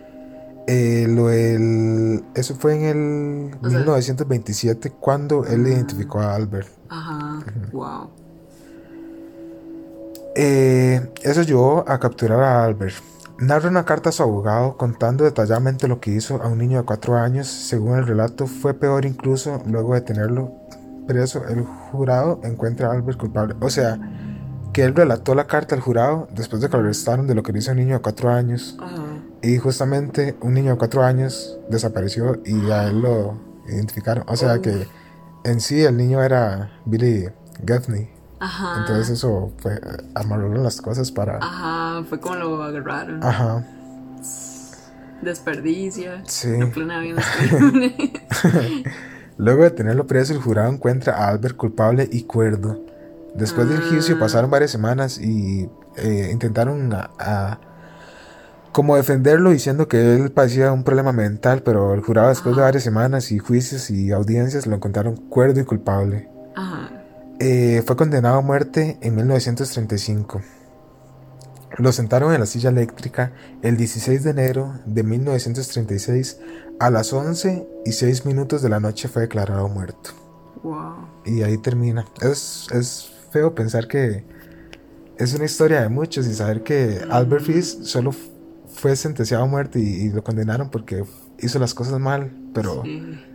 Eh, 0.67 1.07
lo 1.09 1.31
el, 1.31 2.25
eso 2.35 2.55
fue 2.55 2.77
en 2.77 2.85
el 2.85 3.61
1927 3.63 4.91
cuando 4.91 5.45
él 5.45 5.65
ah. 5.67 5.69
identificó 5.71 6.21
a 6.21 6.35
Albert. 6.35 6.69
Ajá, 6.89 7.45
wow. 7.73 8.11
Eh, 10.37 11.13
eso 11.23 11.43
llevó 11.43 11.85
a 11.87 11.99
capturar 11.99 12.41
a 12.41 12.65
Albert. 12.65 12.95
Narra 13.39 13.69
una 13.69 13.85
carta 13.85 14.11
a 14.11 14.13
su 14.13 14.23
abogado 14.23 14.77
contando 14.77 15.25
detalladamente 15.25 15.89
lo 15.89 15.99
que 15.99 16.13
hizo 16.13 16.41
a 16.43 16.47
un 16.47 16.59
niño 16.59 16.79
de 16.79 16.85
4 16.85 17.17
años. 17.17 17.49
Según 17.49 17.99
el 17.99 18.07
relato, 18.07 18.47
fue 18.47 18.73
peor 18.73 19.05
incluso 19.05 19.61
luego 19.67 19.95
de 19.95 20.03
tenerlo 20.03 20.62
preso. 21.07 21.47
El 21.49 21.63
jurado 21.63 22.41
encuentra 22.45 22.89
a 22.89 22.93
Albert 22.93 23.19
culpable. 23.19 23.55
O 23.61 23.71
sea, 23.71 23.99
que 24.73 24.85
él 24.85 24.95
relató 24.95 25.35
la 25.35 25.47
carta 25.47 25.75
al 25.75 25.81
jurado 25.81 26.29
después 26.35 26.63
de 26.63 26.69
que 26.69 26.77
lo 26.77 26.83
arrestaron 26.83 27.27
de 27.27 27.35
lo 27.35 27.43
que 27.43 27.57
hizo 27.57 27.73
un 27.73 27.79
niño 27.79 27.95
de 27.95 28.01
4 28.01 28.31
años. 28.31 28.77
Y 29.43 29.59
justamente 29.59 30.37
un 30.41 30.55
niño 30.55 30.73
de 30.73 30.79
4 30.79 31.05
años 31.05 31.59
desapareció 31.69 32.41
y 32.45 32.71
a 32.71 32.89
él 32.89 33.03
lo 33.03 33.39
identificaron. 33.69 34.25
O 34.29 34.37
sea 34.37 34.61
que 34.61 34.87
en 35.45 35.61
sí 35.61 35.83
el 35.83 35.97
niño 35.97 36.23
era 36.23 36.71
Billy 36.85 37.29
Gaffney. 37.63 38.11
Ajá. 38.41 38.81
Entonces 38.81 39.11
eso 39.11 39.53
fue, 39.59 39.81
amarraron 40.15 40.63
las 40.63 40.81
cosas 40.81 41.13
para... 41.13 41.39
Ajá, 41.39 42.05
fue 42.09 42.19
como 42.19 42.37
lo 42.37 42.63
agarraron. 42.63 43.23
Ajá. 43.23 43.65
Desperdicia. 45.23 46.23
Sí. 46.27 46.49
No 46.49 46.67
Luego 49.43 49.65
de 49.65 49.73
tenerlo 49.73 50.07
preso, 50.07 50.33
el 50.33 50.39
jurado 50.39 50.73
encuentra 50.73 51.17
a 51.17 51.29
Albert 51.31 51.57
culpable 51.57 52.09
y 52.13 52.23
cuerdo. 52.23 52.81
Después 53.35 53.69
del 53.69 53.83
juicio 53.83 54.15
ah. 54.15 54.21
pasaron 54.21 54.53
varias 54.53 54.71
semanas 54.71 55.19
y 55.19 55.69
eh, 55.97 56.29
intentaron 56.31 56.93
a, 56.95 57.59
como 58.71 58.95
defenderlo 58.95 59.51
diciendo 59.51 59.89
que 59.89 60.15
él 60.15 60.31
padecía 60.31 60.71
un 60.71 60.85
problema 60.85 61.11
mental, 61.11 61.65
pero 61.65 61.93
el 61.93 62.03
jurado 62.03 62.29
después 62.29 62.55
de 62.55 62.63
varias 62.63 62.85
semanas 62.85 63.33
y 63.33 63.41
juicios 63.41 63.91
y 63.91 64.13
audiencias 64.13 64.69
lo 64.69 64.77
encontraron 64.77 65.17
cuerdo 65.17 65.59
y 65.59 65.65
culpable. 65.65 66.29
Eh, 67.41 67.83
fue 67.85 67.97
condenado 67.97 68.37
a 68.37 68.43
muerte 68.43 68.97
en 69.01 69.17
1935. 69.17 70.41
Lo 71.79 71.93
sentaron 71.93 72.33
en 72.35 72.41
la 72.41 72.47
silla 72.47 72.71
eléctrica 72.71 73.33
el 73.63 73.77
16 73.77 74.25
de 74.25 74.31
enero 74.31 74.75
de 74.85 75.03
1936 75.03 76.39
a 76.79 76.91
las 76.91 77.13
11 77.13 77.67
y 77.85 77.93
6 77.93 78.27
minutos 78.27 78.63
de 78.63 78.69
la 78.69 78.81
noche 78.81 79.09
fue 79.09 79.23
declarado 79.23 79.69
muerto. 79.69 80.11
Wow. 80.63 81.09
Y 81.25 81.43
ahí 81.43 81.59
termina. 81.59 82.05
Es, 82.21 82.67
es 82.73 83.13
feo 83.31 83.55
pensar 83.55 83.89
que 83.89 84.25
es 85.19 85.35
una 85.35 85.45
historia 85.45 85.83
de 85.83 85.89
muchos 85.89 86.27
y 86.27 86.35
saber 86.35 86.63
que 86.63 87.01
Albert 87.11 87.45
Fish 87.45 87.83
solo 87.83 88.13
fue 88.73 88.97
sentenciado 88.97 89.45
a 89.45 89.47
muerte 89.47 89.79
y, 89.79 90.09
lo 90.11 90.25
condenaron 90.25 90.71
porque 90.71 91.05
hizo 91.39 91.59
las 91.59 91.75
cosas 91.75 92.01
mal, 92.01 92.33
pero 92.55 92.83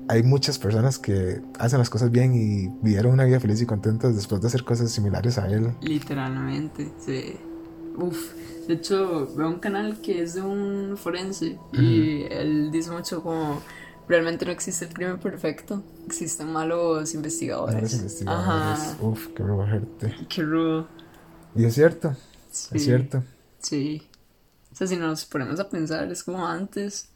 hay 0.10 0.24
muchas 0.24 0.58
personas 0.58 0.98
que 0.98 1.42
hacen 1.60 1.80
las 1.80 1.90
cosas 1.90 2.12
bien 2.12 2.34
y 2.34 2.68
vivieron 2.82 3.14
una 3.14 3.26
vida 3.26 3.40
feliz 3.40 3.62
y 3.62 3.66
contentas 3.66 4.16
después 4.16 4.42
de 4.42 4.48
hacer 4.48 4.64
cosas 4.64 4.92
similares 4.92 5.38
a 5.38 5.48
él. 5.48 5.76
Literalmente, 5.82 6.92
sí. 6.98 7.38
Uf, 7.98 8.34
de 8.68 8.76
hecho, 8.76 9.28
veo 9.36 9.48
un 9.48 9.60
canal 9.60 10.02
que 10.02 10.22
es 10.22 10.36
de 10.36 10.42
un 10.42 10.98
forense 10.98 11.58
y 11.74 12.24
él 12.30 12.70
dice 12.72 12.92
mucho 12.92 13.24
como 13.24 13.62
realmente 14.08 14.46
no 14.46 14.52
existe 14.52 14.86
el 14.86 14.94
crimen 14.94 15.20
perfecto, 15.20 15.82
existen 16.06 16.52
malos 16.52 17.14
investigadores. 17.14 17.76
Malos 17.76 17.94
investigadores. 17.94 18.48
Ajá. 18.48 18.98
Uf, 19.02 19.28
qué 19.36 19.44
rudo 19.44 19.66
Qué 20.30 20.42
rudo. 20.44 20.88
Y 21.56 21.66
es 21.66 21.74
cierto, 21.74 22.16
es 22.52 22.84
cierto. 22.84 23.24
Sí. 23.60 24.08
O 24.72 24.76
sea, 24.76 24.86
si 24.86 24.96
nos 24.96 25.26
ponemos 25.26 25.60
a 25.60 25.70
pensar, 25.70 26.12
es 26.12 26.24
como 26.24 26.46
antes 26.46 27.10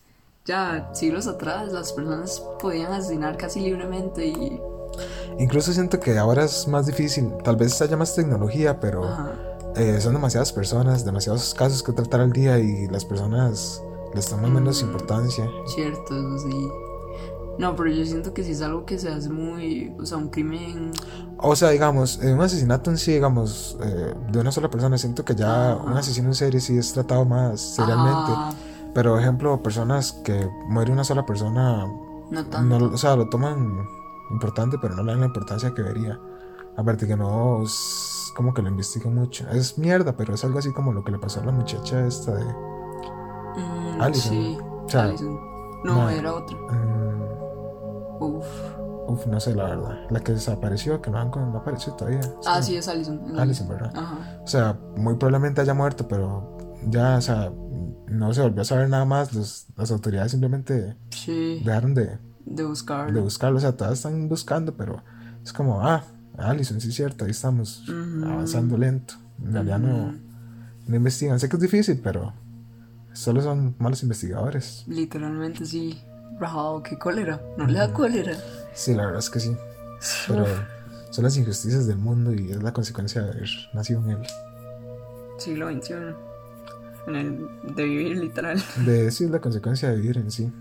ya 0.45 0.89
siglos 0.93 1.27
atrás 1.27 1.71
las 1.71 1.93
personas 1.93 2.41
podían 2.59 2.91
asesinar 2.91 3.37
casi 3.37 3.59
libremente 3.59 4.25
y... 4.25 4.59
Incluso 5.37 5.71
siento 5.71 5.99
que 5.99 6.17
ahora 6.17 6.43
es 6.43 6.67
más 6.67 6.85
difícil, 6.85 7.31
tal 7.43 7.55
vez 7.55 7.81
haya 7.81 7.95
más 7.95 8.15
tecnología, 8.15 8.79
pero 8.79 9.50
eh, 9.75 9.99
son 10.01 10.13
demasiadas 10.13 10.51
personas, 10.51 11.05
demasiados 11.05 11.53
casos 11.53 11.83
que 11.83 11.93
tratar 11.93 12.21
al 12.21 12.31
día 12.31 12.59
y 12.59 12.87
las 12.87 13.05
personas 13.05 13.81
les 14.13 14.27
toman 14.27 14.53
menos 14.53 14.81
importancia. 14.81 15.49
Cierto, 15.65 16.17
eso 16.17 16.49
sí. 16.49 16.69
No, 17.57 17.75
pero 17.75 17.89
yo 17.89 18.05
siento 18.05 18.33
que 18.33 18.43
si 18.43 18.51
es 18.51 18.61
algo 18.61 18.85
que 18.85 18.97
se 18.97 19.09
hace 19.09 19.29
muy, 19.29 19.93
o 19.99 20.05
sea, 20.05 20.17
un 20.17 20.29
crimen... 20.29 20.91
O 21.37 21.55
sea, 21.55 21.69
digamos, 21.69 22.17
un 22.17 22.41
asesinato 22.41 22.89
en 22.89 22.97
sí, 22.97 23.13
digamos, 23.13 23.77
eh, 23.83 24.13
de 24.31 24.39
una 24.39 24.51
sola 24.51 24.69
persona, 24.69 24.97
siento 24.97 25.23
que 25.25 25.35
ya 25.35 25.75
un 25.75 25.93
asesino 25.93 26.29
en 26.29 26.35
serie 26.35 26.59
sí 26.59 26.77
es 26.77 26.93
tratado 26.93 27.25
más 27.25 27.61
seriamente. 27.61 28.31
Pero, 28.93 29.19
ejemplo, 29.19 29.61
personas 29.61 30.13
que 30.23 30.49
muere 30.67 30.91
una 30.91 31.03
sola 31.03 31.25
persona, 31.25 31.85
no 32.29 32.45
tanto. 32.47 32.85
o 32.85 32.97
sea, 32.97 33.15
lo 33.15 33.29
toman 33.29 33.85
importante, 34.31 34.77
pero 34.81 34.95
no 34.95 35.03
le 35.03 35.11
dan 35.11 35.21
la 35.21 35.27
importancia 35.27 35.73
que 35.73 35.81
debería. 35.81 36.19
Aparte 36.77 37.05
que 37.05 37.15
no 37.15 37.63
es 38.31 38.35
como 38.35 38.53
que 38.53 38.61
lo 38.61 38.69
investigan 38.69 39.13
mucho. 39.13 39.45
Es 39.49 39.77
mierda, 39.77 40.15
pero 40.15 40.33
es 40.33 40.43
algo 40.45 40.59
así 40.59 40.71
como 40.71 40.93
lo 40.93 41.03
que 41.03 41.11
le 41.11 41.19
pasó 41.19 41.41
a 41.41 41.45
la 41.45 41.51
muchacha 41.51 42.07
esta 42.07 42.33
de 42.33 42.45
mm, 42.45 44.01
Alison. 44.01 44.31
Sí, 44.31 44.57
o 44.61 44.89
sea, 44.89 45.13
No, 45.83 46.09
era 46.09 46.33
otra. 46.33 46.57
Mm, 46.57 48.23
uf. 48.23 48.45
Uf, 49.07 49.27
no 49.27 49.39
sé 49.41 49.53
la 49.53 49.65
verdad. 49.65 49.97
La 50.09 50.21
que 50.21 50.31
desapareció, 50.31 51.01
que 51.01 51.11
no, 51.11 51.25
no 51.25 51.57
apareció 51.57 51.91
todavía. 51.93 52.21
ah, 52.47 52.61
sí, 52.61 52.77
es 52.77 52.87
Alison. 52.87 53.37
Alison, 53.37 53.67
¿verdad? 53.67 53.91
Ajá. 53.93 54.39
O 54.41 54.47
sea, 54.47 54.79
muy 54.95 55.15
probablemente 55.15 55.59
haya 55.59 55.73
muerto, 55.73 56.07
pero 56.07 56.57
ya, 56.87 57.17
o 57.17 57.21
sea, 57.21 57.51
no 58.07 58.33
se 58.33 58.41
volvió 58.41 58.61
a 58.61 58.65
saber 58.65 58.87
nada 58.87 59.03
más. 59.03 59.33
las 59.75 59.91
autoridades 59.91 60.31
simplemente 60.31 60.95
dejaron 61.65 61.93
de, 61.95 62.17
de 62.45 62.63
buscarlo. 62.63 63.13
De 63.13 63.19
buscarlo. 63.19 63.57
O 63.57 63.61
sea, 63.61 63.75
todas 63.75 63.93
están 63.93 64.29
buscando, 64.29 64.73
pero 64.77 65.03
es 65.43 65.51
como, 65.51 65.81
ah, 65.81 66.05
Alison, 66.37 66.79
sí 66.81 66.89
es 66.89 66.95
cierto, 66.95 67.25
ahí 67.25 67.31
estamos 67.31 67.83
avanzando 68.23 68.77
lento. 68.77 69.15
En 69.43 69.53
realidad 69.53 69.79
no, 69.79 70.13
no 70.87 70.95
investigan. 70.95 71.39
Sé 71.39 71.49
que 71.49 71.55
es 71.55 71.61
difícil, 71.61 71.99
pero 72.03 72.33
solo 73.13 73.41
son 73.41 73.75
malos 73.79 74.03
investigadores. 74.03 74.83
Literalmente 74.87 75.65
sí. 75.65 76.01
Rajado, 76.39 76.81
qué 76.81 76.97
cólera. 76.97 77.41
No 77.57 77.67
le 77.67 77.77
da 77.77 77.93
cólera. 77.93 78.35
Sí, 78.73 78.95
la 78.95 79.05
verdad 79.05 79.19
es 79.19 79.29
que 79.29 79.39
sí. 79.39 79.55
Pero 80.27 80.45
son 81.11 81.23
las 81.23 81.37
injusticias 81.37 81.85
del 81.85 81.97
mundo 81.97 82.33
y 82.33 82.51
es 82.51 82.63
la 82.63 82.73
consecuencia 82.73 83.21
de 83.21 83.31
haber 83.31 83.49
nacido 83.73 84.01
en 84.03 84.11
él. 84.11 84.27
Siglo 85.37 85.69
XXI 85.69 85.93
en 87.07 87.15
el 87.15 87.75
de 87.75 87.83
vivir 87.83 88.17
literal. 88.17 88.61
De 88.85 89.03
decir 89.03 89.29
la 89.29 89.39
consecuencia 89.39 89.89
de 89.89 89.97
vivir 89.97 90.17
en 90.17 90.31
sí. 90.31 90.51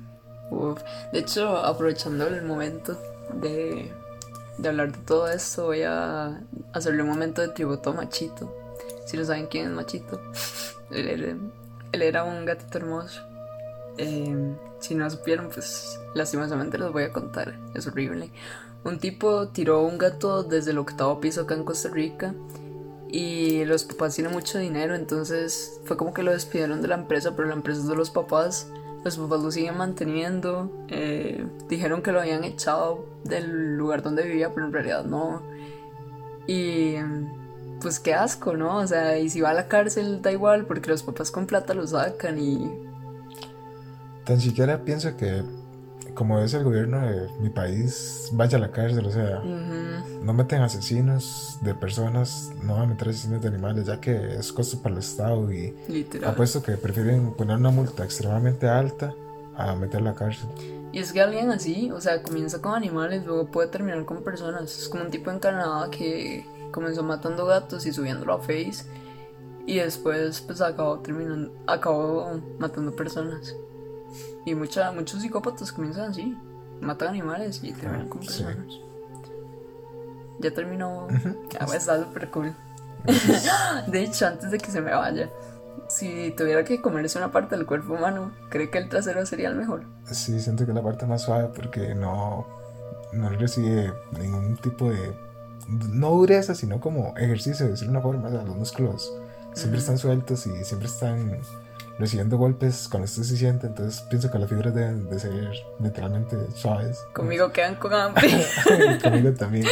De 1.13 1.21
hecho, 1.21 1.57
aprovechando 1.57 2.27
el 2.27 2.45
momento 2.45 2.99
de, 3.41 3.93
de 4.61 4.69
hablar 4.69 4.93
de 4.93 4.99
todo 4.99 5.29
esto, 5.29 5.67
voy 5.67 5.83
a 5.83 6.41
hacerle 6.73 7.03
un 7.03 7.09
momento 7.09 7.41
de 7.41 7.49
tributo 7.49 7.91
a 7.91 7.93
Machito. 7.95 8.55
Si 9.07 9.17
no 9.17 9.25
saben 9.25 9.47
quién 9.47 9.67
es 9.67 9.73
Machito, 9.73 10.21
él, 10.91 11.51
era 11.93 12.25
un 12.25 12.45
gatito 12.45 12.79
hermoso. 12.79 13.23
Eh, 13.99 14.57
si 14.81 14.95
no 14.95 15.09
supieron, 15.11 15.49
pues 15.49 15.99
lastimosamente 16.15 16.79
les 16.79 16.93
voy 16.93 17.05
a 17.05 17.13
contar. 17.13 17.59
Es 17.75 17.87
horrible. 17.87 18.31
Un 18.85 18.99
tipo 18.99 19.49
tiró 19.49 19.83
un 19.83 19.99
gato 19.99 20.43
desde 20.43 20.71
el 20.71 20.79
octavo 20.79 21.21
piso 21.21 21.43
acá 21.43 21.55
en 21.55 21.65
Costa 21.65 21.91
Rica 21.91 22.35
y 23.09 23.65
los 23.65 23.85
papás 23.85 24.15
tienen 24.15 24.33
mucho 24.33 24.59
dinero, 24.59 24.95
entonces 24.95 25.81
fue 25.85 25.97
como 25.97 26.15
que 26.15 26.23
lo 26.23 26.31
despidieron 26.31 26.81
de 26.81 26.89
la 26.89 26.95
empresa, 26.95 27.35
pero 27.35 27.49
la 27.49 27.55
empresa 27.55 27.81
es 27.81 27.89
de 27.89 27.97
los 27.97 28.11
papás. 28.11 28.69
Los 29.05 29.17
papás 29.17 29.41
lo 29.41 29.51
siguen 29.51 29.77
manteniendo. 29.77 30.71
Eh, 30.89 31.47
dijeron 31.69 32.03
que 32.03 32.13
lo 32.13 32.21
habían 32.21 32.45
echado 32.45 33.07
del 33.25 33.77
lugar 33.77 34.03
donde 34.03 34.25
vivía, 34.25 34.53
pero 34.55 34.67
en 34.67 34.73
realidad 34.73 35.05
no. 35.05 35.43
Y 36.47 36.97
pues 37.81 37.99
qué 37.99 38.15
asco, 38.15 38.57
¿no? 38.57 38.79
O 38.79 38.87
sea, 38.87 39.19
y 39.19 39.31
si 39.31 39.41
va 39.41 39.51
a 39.51 39.55
la 39.55 39.69
cárcel 39.69 40.21
da 40.23 40.33
igual, 40.33 40.67
porque 40.67 40.91
los 40.91 41.03
papás 41.03 41.31
con 41.31 41.47
plata 41.47 41.75
lo 41.75 41.87
sacan 41.87 42.39
y... 42.39 42.71
Tan 44.25 44.41
siquiera 44.41 44.85
pienso 44.85 45.17
que 45.17 45.43
como 46.21 46.39
es 46.39 46.53
el 46.53 46.65
gobierno 46.65 47.01
de 47.01 47.31
mi 47.41 47.49
país, 47.49 48.29
vaya 48.33 48.59
a 48.59 48.61
la 48.61 48.71
cárcel, 48.71 49.07
o 49.07 49.11
sea, 49.11 49.41
no 49.41 50.35
meten 50.35 50.61
asesinos 50.61 51.57
de 51.63 51.75
personas, 51.75 52.53
no 52.63 52.75
van 52.75 52.83
a 52.83 52.87
meter 52.89 53.09
asesinos 53.09 53.41
de 53.41 53.49
animales, 53.49 53.87
ya 53.87 54.03
que 54.03 54.37
es 54.37 54.53
costo 54.53 54.83
para 54.83 54.97
el 54.97 54.99
Estado 54.99 55.51
y 55.51 55.75
apuesto 56.27 56.63
que 56.63 56.73
prefieren 56.77 57.33
poner 57.33 57.57
una 57.57 57.71
multa 57.71 58.05
extremadamente 58.05 58.69
alta 58.69 59.15
a 59.57 59.75
meter 59.75 60.01
a 60.01 60.05
la 60.05 60.15
cárcel. 60.15 60.47
Y 60.93 60.99
es 60.99 61.11
que 61.11 61.23
alguien 61.23 61.51
así, 61.53 61.91
o 61.91 62.03
sea, 62.03 62.23
comienza 62.23 62.61
con 62.61 62.75
animales, 62.75 63.25
luego 63.25 63.47
puede 63.47 63.69
terminar 63.69 64.05
con 64.05 64.23
personas. 64.23 64.77
Es 64.77 64.91
como 64.91 65.05
un 65.05 65.11
tipo 65.11 65.31
en 65.31 65.39
Canadá 65.39 65.91
que 65.91 66.45
comenzó 66.71 67.03
matando 67.03 67.47
gatos 67.47 67.87
y 67.87 67.95
subiéndolo 67.95 68.35
a 68.35 68.41
Face 68.41 68.85
y 69.65 69.77
después 69.77 70.43
pues 70.43 70.61
acabó 70.61 70.99
terminando, 70.99 71.51
acabó 71.67 72.39
matando 72.59 72.95
personas. 72.95 73.57
Y 74.45 74.55
mucha, 74.55 74.93
muchos 74.93 75.23
psicópatas 75.23 75.73
comienzan 75.73 76.11
así, 76.11 76.37
matan 76.81 77.09
animales 77.09 77.61
y 77.63 77.73
terminan 77.73 78.09
con 78.09 78.21
personas. 78.21 78.81
Ya 80.41 80.51
terminó. 80.53 81.09
Ya 81.51 81.77
está 81.77 82.03
súper 82.03 82.31
cool. 82.31 82.55
de 83.87 84.03
hecho, 84.03 84.27
antes 84.27 84.51
de 84.51 84.59
que 84.59 84.71
se 84.71 84.81
me 84.81 84.93
vaya, 84.93 85.31
Si 85.89 86.33
tuviera 86.37 86.65
que 86.65 86.81
comerse 86.81 87.19
una 87.19 87.33
parte 87.33 87.57
del 87.57 87.67
cuerpo 87.67 87.95
humano, 87.95 88.33
¿cree 88.49 88.71
que 88.71 88.79
el 88.79 88.89
trasero 88.89 89.25
sería 89.27 89.49
el 89.49 89.57
mejor? 89.57 89.85
Sí, 90.05 90.41
siento 90.41 90.65
que 90.65 90.73
es 90.73 90.75
la 90.75 90.83
parte 90.83 91.07
más 91.07 91.23
suave 91.23 91.51
porque 91.55 91.95
no, 91.95 92.47
no 93.13 93.29
recibe 93.31 93.93
ningún 94.19 94.57
tipo 94.57 94.91
de. 94.91 95.15
No 95.69 96.11
dureza, 96.11 96.55
sino 96.55 96.81
como 96.81 97.17
ejercicio, 97.17 97.67
de 97.67 97.73
decir 97.73 97.89
una 97.89 98.01
forma. 98.01 98.29
O 98.29 98.31
sea, 98.31 98.43
los 98.43 98.57
músculos 98.57 99.13
siempre 99.55 99.81
están 99.81 99.99
sueltos 99.99 100.47
y 100.47 100.65
siempre 100.65 100.89
están 100.89 101.41
recibiendo 102.01 102.39
golpes 102.39 102.89
cuando 102.91 103.05
esto 103.05 103.23
se 103.23 103.37
siente. 103.37 103.67
Entonces 103.69 104.01
pienso 104.09 104.31
que 104.31 104.39
las 104.39 104.49
fibras 104.49 104.75
deben 104.75 105.09
de 105.09 105.19
ser 105.21 105.33
literalmente 105.81 106.37
suaves. 106.55 106.99
Conmigo 107.13 107.53
quedan 107.53 107.77
con 107.77 107.93
hambre. 107.93 108.29
Conmigo 109.03 109.33
también. 109.35 109.67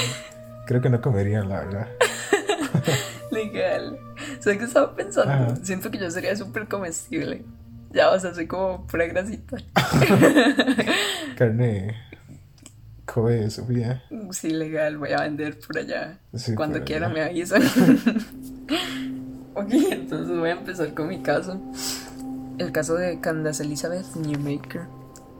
Creo 0.66 0.80
que 0.80 0.90
no 0.90 1.00
comerían, 1.00 1.48
la 1.48 1.60
verdad. 1.60 1.88
Legal. 3.30 3.98
¿Sabes 4.38 4.58
qué 4.58 4.64
estaba 4.64 4.94
pensando? 4.94 5.56
Siento 5.62 5.90
que 5.90 5.98
yo 5.98 6.10
sería 6.10 6.36
súper 6.36 6.68
comestible. 6.68 7.44
Ya, 7.90 8.10
o 8.10 8.20
sea, 8.20 8.34
soy 8.34 8.46
como 8.46 8.86
pura 8.86 9.06
grasita. 9.06 9.56
Carne. 11.36 11.96
Coe, 13.06 13.48
Sofía. 13.50 14.02
Sí, 14.32 14.50
legal, 14.50 14.98
voy 14.98 15.12
a 15.12 15.22
vender 15.22 15.58
por 15.58 15.78
allá. 15.78 16.18
Cuando 16.54 16.84
quiera 16.84 17.08
me 17.08 17.22
avisan. 17.22 17.62
ok, 19.54 19.72
entonces 19.90 20.36
voy 20.36 20.50
a 20.50 20.52
empezar 20.52 20.92
con 20.92 21.08
mi 21.08 21.22
caso. 21.22 21.58
El 22.58 22.72
caso 22.72 22.96
de 22.96 23.20
Candace 23.20 23.62
Elizabeth 23.62 24.16
Newmaker. 24.16 24.86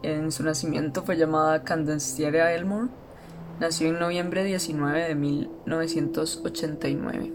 En 0.03 0.33
su 0.33 0.43
nacimiento 0.45 1.03
fue 1.03 1.17
llamada 1.17 1.65
Candace 1.65 2.17
Thierry 2.17 2.39
Elmore. 2.39 2.89
Nació 3.61 3.89
en 3.89 3.99
noviembre 3.99 4.45
19 4.45 5.09
de 5.09 5.15
1989 5.15 7.33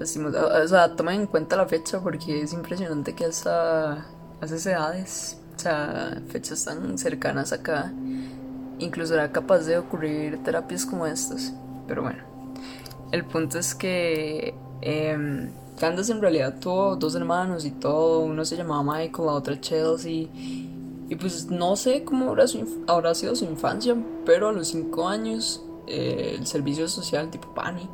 o 0.00 0.68
sea, 0.68 0.96
tomen 0.96 1.22
en 1.22 1.26
cuenta 1.26 1.56
la 1.56 1.66
fecha 1.66 2.00
porque 2.00 2.42
es 2.42 2.52
impresionante 2.52 3.14
que 3.14 3.24
hasta 3.24 3.92
a 3.92 4.44
esas 4.44 4.66
edades, 4.66 5.38
o 5.56 5.58
sea, 5.58 6.20
fechas 6.28 6.64
tan 6.64 6.98
cercanas 6.98 7.52
acá, 7.52 7.92
incluso 8.78 9.14
era 9.14 9.32
capaz 9.32 9.60
de 9.60 9.78
ocurrir 9.78 10.42
terapias 10.42 10.84
como 10.84 11.06
estas. 11.06 11.54
Pero 11.86 12.02
bueno, 12.02 12.22
el 13.12 13.24
punto 13.24 13.58
es 13.58 13.74
que 13.74 14.54
eh, 14.82 15.48
Candace 15.78 16.12
en 16.12 16.20
realidad 16.20 16.56
tuvo 16.60 16.96
dos 16.96 17.14
hermanos 17.14 17.64
y 17.64 17.70
todo, 17.70 18.20
uno 18.20 18.44
se 18.44 18.56
llamaba 18.56 18.82
Michael, 18.82 19.26
la 19.26 19.32
otra 19.32 19.60
Chelsea. 19.60 20.28
Y 21.08 21.16
pues 21.16 21.46
no 21.50 21.76
sé 21.76 22.04
cómo 22.04 22.30
habrá, 22.30 22.44
habrá 22.86 23.14
sido 23.14 23.36
su 23.36 23.44
infancia, 23.44 23.96
pero 24.24 24.48
a 24.48 24.52
los 24.52 24.68
cinco 24.68 25.08
años 25.08 25.62
eh, 25.86 26.36
el 26.38 26.46
servicio 26.46 26.88
social 26.88 27.30
tipo 27.30 27.52
PANI 27.54 27.88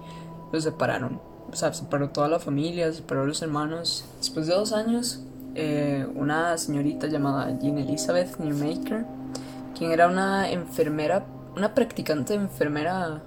los 0.52 0.64
separaron 0.64 1.30
o 1.52 1.56
sea, 1.56 1.72
separó 1.72 2.10
toda 2.10 2.28
la 2.28 2.38
familia, 2.38 2.92
separó 2.92 3.26
los 3.26 3.42
hermanos. 3.42 4.04
Después 4.18 4.46
de 4.46 4.54
dos 4.54 4.72
años, 4.72 5.20
eh, 5.54 6.06
una 6.14 6.56
señorita 6.58 7.08
llamada 7.08 7.58
Jean 7.58 7.78
Elizabeth 7.78 8.38
Newmaker, 8.38 9.04
quien 9.76 9.90
era 9.90 10.08
una 10.08 10.50
enfermera, 10.50 11.26
una 11.56 11.74
practicante 11.74 12.34
enfermera 12.34 13.22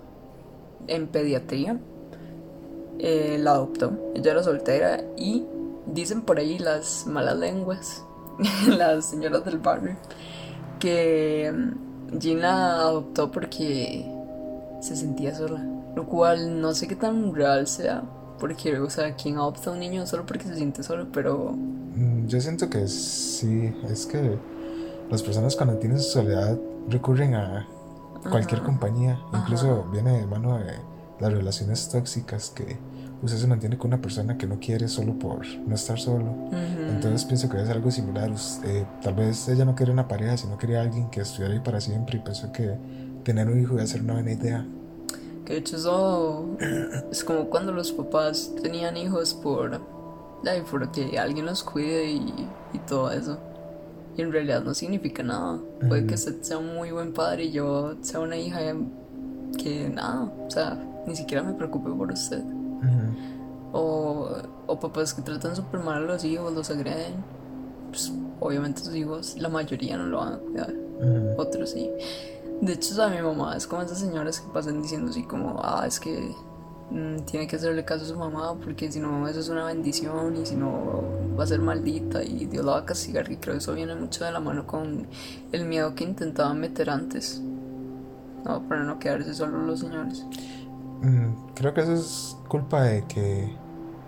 en 0.87 1.07
pediatría, 1.07 1.79
eh, 2.99 3.37
la 3.39 3.51
adoptó. 3.51 3.91
Ella 4.15 4.31
era 4.31 4.43
soltera 4.43 5.03
y 5.17 5.45
dicen 5.85 6.21
por 6.21 6.39
ahí 6.39 6.59
las 6.59 7.05
malas 7.07 7.37
lenguas, 7.37 8.03
las 8.67 9.05
señoras 9.05 9.45
del 9.45 9.59
barrio, 9.59 9.95
que 10.79 11.51
mm, 11.53 12.17
Jean 12.17 12.41
la 12.41 12.73
adoptó 12.81 13.31
porque 13.31 14.09
se 14.81 14.95
sentía 14.95 15.35
sola. 15.35 15.65
Lo 15.95 16.05
cual 16.07 16.59
no 16.59 16.73
sé 16.73 16.87
qué 16.87 16.95
tan 16.95 17.35
real 17.35 17.67
sea, 17.67 18.03
porque, 18.39 18.79
o 18.79 18.89
sea, 18.89 19.15
¿quién 19.15 19.37
adopta 19.37 19.69
a 19.69 19.73
un 19.73 19.79
niño 19.79 20.05
solo 20.07 20.25
porque 20.25 20.45
se 20.45 20.55
siente 20.55 20.81
solo? 20.83 21.07
Pero... 21.11 21.51
Mm, 21.51 22.25
yo 22.27 22.41
siento 22.41 22.69
que 22.69 22.87
sí, 22.87 23.73
es 23.89 24.05
que 24.05 24.37
las 25.09 25.21
personas 25.21 25.55
cuando 25.55 25.77
tienen 25.77 25.99
soledad 25.99 26.57
recurren 26.89 27.35
a 27.35 27.67
cualquier 28.29 28.63
compañía, 28.63 29.19
incluso 29.33 29.85
viene 29.91 30.19
de 30.19 30.25
mano 30.25 30.57
de 30.57 30.75
las 31.19 31.31
relaciones 31.31 31.89
tóxicas 31.89 32.49
que 32.49 32.77
usted 33.21 33.37
se 33.37 33.47
mantiene 33.47 33.77
con 33.77 33.87
una 33.87 34.01
persona 34.01 34.37
que 34.37 34.45
no 34.45 34.59
quiere 34.59 34.87
solo 34.87 35.17
por 35.17 35.45
no 35.45 35.75
estar 35.75 35.99
solo. 35.99 36.35
Entonces 36.51 37.25
pienso 37.25 37.49
que 37.49 37.61
es 37.61 37.69
algo 37.69 37.89
similar. 37.91 38.31
Eh, 38.65 38.85
tal 39.01 39.13
vez 39.15 39.47
ella 39.47 39.65
no 39.65 39.75
quería 39.75 39.93
una 39.93 40.07
pareja, 40.07 40.37
sino 40.37 40.57
quería 40.57 40.81
alguien 40.81 41.09
que 41.09 41.21
estuviera 41.21 41.53
ahí 41.53 41.61
para 41.61 41.79
siempre 41.79 42.17
y 42.17 42.21
pensó 42.21 42.51
que 42.51 42.77
tener 43.23 43.47
un 43.47 43.61
hijo 43.61 43.73
iba 43.75 43.83
a 43.83 43.87
ser 43.87 44.01
una 44.01 44.13
buena 44.13 44.31
idea. 44.31 44.65
Que 45.45 45.53
de 45.53 45.59
hecho 45.59 45.77
eso 45.77 46.57
es 47.11 47.23
como 47.23 47.49
cuando 47.49 47.71
los 47.71 47.91
papás 47.91 48.51
tenían 48.61 48.97
hijos 48.97 49.33
por, 49.33 49.79
por 50.69 50.91
que 50.91 51.17
alguien 51.17 51.45
los 51.45 51.63
cuide 51.63 52.11
y, 52.11 52.49
y 52.73 52.79
todo 52.79 53.11
eso. 53.11 53.37
Y 54.17 54.21
en 54.21 54.31
realidad 54.31 54.63
no 54.63 54.73
significa 54.73 55.23
nada. 55.23 55.59
Puede 55.87 56.05
que 56.05 56.13
usted 56.13 56.41
sea 56.41 56.57
un 56.57 56.75
muy 56.75 56.91
buen 56.91 57.13
padre 57.13 57.45
y 57.45 57.51
yo 57.51 57.95
sea 58.01 58.19
una 58.19 58.37
hija 58.37 58.59
que 59.57 59.89
nada, 59.89 60.31
o 60.45 60.51
sea, 60.51 60.77
ni 61.07 61.15
siquiera 61.15 61.43
me 61.43 61.53
preocupe 61.53 61.89
por 61.91 62.11
usted. 62.11 62.43
o, 63.71 64.29
o 64.67 64.79
papás 64.79 65.13
que 65.13 65.21
tratan 65.21 65.55
súper 65.55 65.81
mal 65.81 65.97
a 65.97 65.99
los 66.01 66.23
hijos, 66.23 66.53
los 66.53 66.69
agreden. 66.69 67.23
Pues 67.89 68.11
obviamente 68.39 68.81
sus 68.81 68.95
hijos, 68.95 69.35
la 69.37 69.49
mayoría 69.49 69.97
no 69.97 70.05
lo 70.05 70.17
van 70.17 70.33
a 70.33 70.37
cuidar. 70.37 70.73
Otros 71.37 71.71
sí. 71.71 71.89
De 72.61 72.73
hecho, 72.73 73.01
a 73.03 73.09
mi 73.09 73.21
mamá 73.21 73.57
es 73.57 73.67
como 73.67 73.81
esas 73.81 73.99
señoras 73.99 74.39
que 74.39 74.51
pasan 74.51 74.81
diciendo 74.81 75.11
así 75.11 75.23
como, 75.23 75.59
ah, 75.61 75.83
es 75.85 75.99
que 75.99 76.33
mm, 76.91 77.25
tiene 77.25 77.47
que 77.47 77.57
hacerle 77.57 77.83
caso 77.83 78.05
a 78.05 78.07
su 78.07 78.15
mamá 78.15 78.55
porque 78.63 78.91
si 78.91 78.99
no, 78.99 79.27
eso 79.27 79.39
es 79.39 79.49
una 79.49 79.65
bendición 79.65 80.37
y 80.37 80.45
si 80.45 80.55
no, 80.55 81.03
va 81.37 81.43
a 81.43 81.47
ser 81.47 81.59
maldita 81.59 82.23
y 82.23 82.45
Dios 82.45 82.63
la 82.63 82.73
va 82.73 82.77
a 82.79 82.85
castigar. 82.85 83.29
Y 83.31 83.37
creo 83.37 83.55
que 83.55 83.59
eso 83.59 83.73
viene 83.73 83.95
mucho 83.95 84.23
de 84.23 84.31
la 84.31 84.39
mano 84.39 84.65
con 84.65 85.07
el 85.51 85.65
miedo 85.65 85.93
que 85.95 86.03
intentaban 86.03 86.59
meter 86.59 86.89
antes, 86.89 87.41
¿no? 88.45 88.61
Para 88.67 88.83
no 88.83 88.99
quedarse 88.99 89.33
solo 89.33 89.57
los 89.59 89.81
señores. 89.81 90.25
Mm, 91.01 91.53
creo 91.55 91.73
que 91.73 91.81
eso 91.81 91.93
es 91.93 92.37
culpa 92.47 92.83
de 92.83 93.05
que 93.07 93.55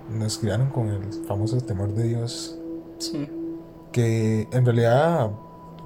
nos 0.09 0.37
criaron 0.37 0.69
con 0.69 0.89
el 0.89 1.11
famoso 1.27 1.59
temor 1.61 1.93
de 1.93 2.03
Dios. 2.03 2.57
Sí. 2.99 3.27
Que 3.91 4.47
en 4.51 4.65
realidad 4.65 5.31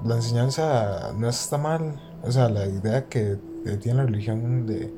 la 0.04 0.16
enseñanza 0.16 1.12
no 1.16 1.28
está 1.28 1.58
mal 1.58 2.00
o 2.22 2.30
sea, 2.30 2.48
la 2.48 2.66
idea 2.66 3.08
que 3.08 3.38
tiene 3.80 3.98
la 3.98 4.04
religión 4.04 4.66
de, 4.66 4.92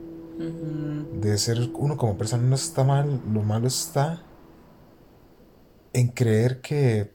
de 1.20 1.38
ser 1.38 1.70
uno 1.74 1.96
como 1.96 2.16
persona 2.16 2.42
no 2.42 2.54
está 2.56 2.84
mal, 2.84 3.20
lo 3.32 3.42
malo 3.42 3.68
está 3.68 4.22
en 5.92 6.08
creer 6.08 6.60
que 6.60 7.14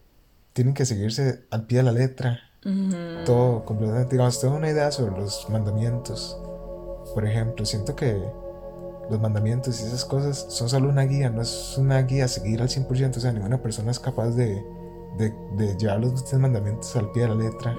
tienen 0.54 0.74
que 0.74 0.86
seguirse 0.86 1.46
al 1.50 1.66
pie 1.66 1.80
de 1.80 1.84
la 1.84 1.92
letra. 1.92 2.40
Todo 3.26 3.64
completamente. 3.64 4.16
Digamos, 4.16 4.42
tengo 4.42 4.56
una 4.56 4.70
idea 4.70 4.92
sobre 4.92 5.18
los 5.18 5.50
mandamientos. 5.50 6.38
Por 7.14 7.26
ejemplo, 7.26 7.66
siento 7.66 7.96
que 7.96 8.22
los 9.10 9.20
mandamientos 9.20 9.80
y 9.82 9.84
esas 9.86 10.06
cosas 10.06 10.48
son 10.50 10.70
solo 10.70 10.90
una 10.90 11.04
guía, 11.04 11.30
no 11.30 11.42
es 11.42 11.76
una 11.78 12.02
guía 12.02 12.26
a 12.26 12.28
seguir 12.28 12.62
al 12.62 12.70
100%. 12.70 13.18
O 13.18 13.20
sea, 13.20 13.32
ninguna 13.32 13.62
persona 13.62 13.92
es 13.92 14.00
capaz 14.00 14.32
de, 14.32 14.64
de, 15.18 15.34
de 15.58 15.78
llevar 15.78 16.02
los 16.02 16.34
mandamientos 16.34 16.96
al 16.96 17.12
pie 17.12 17.24
de 17.24 17.30
la 17.30 17.36
letra. 17.36 17.76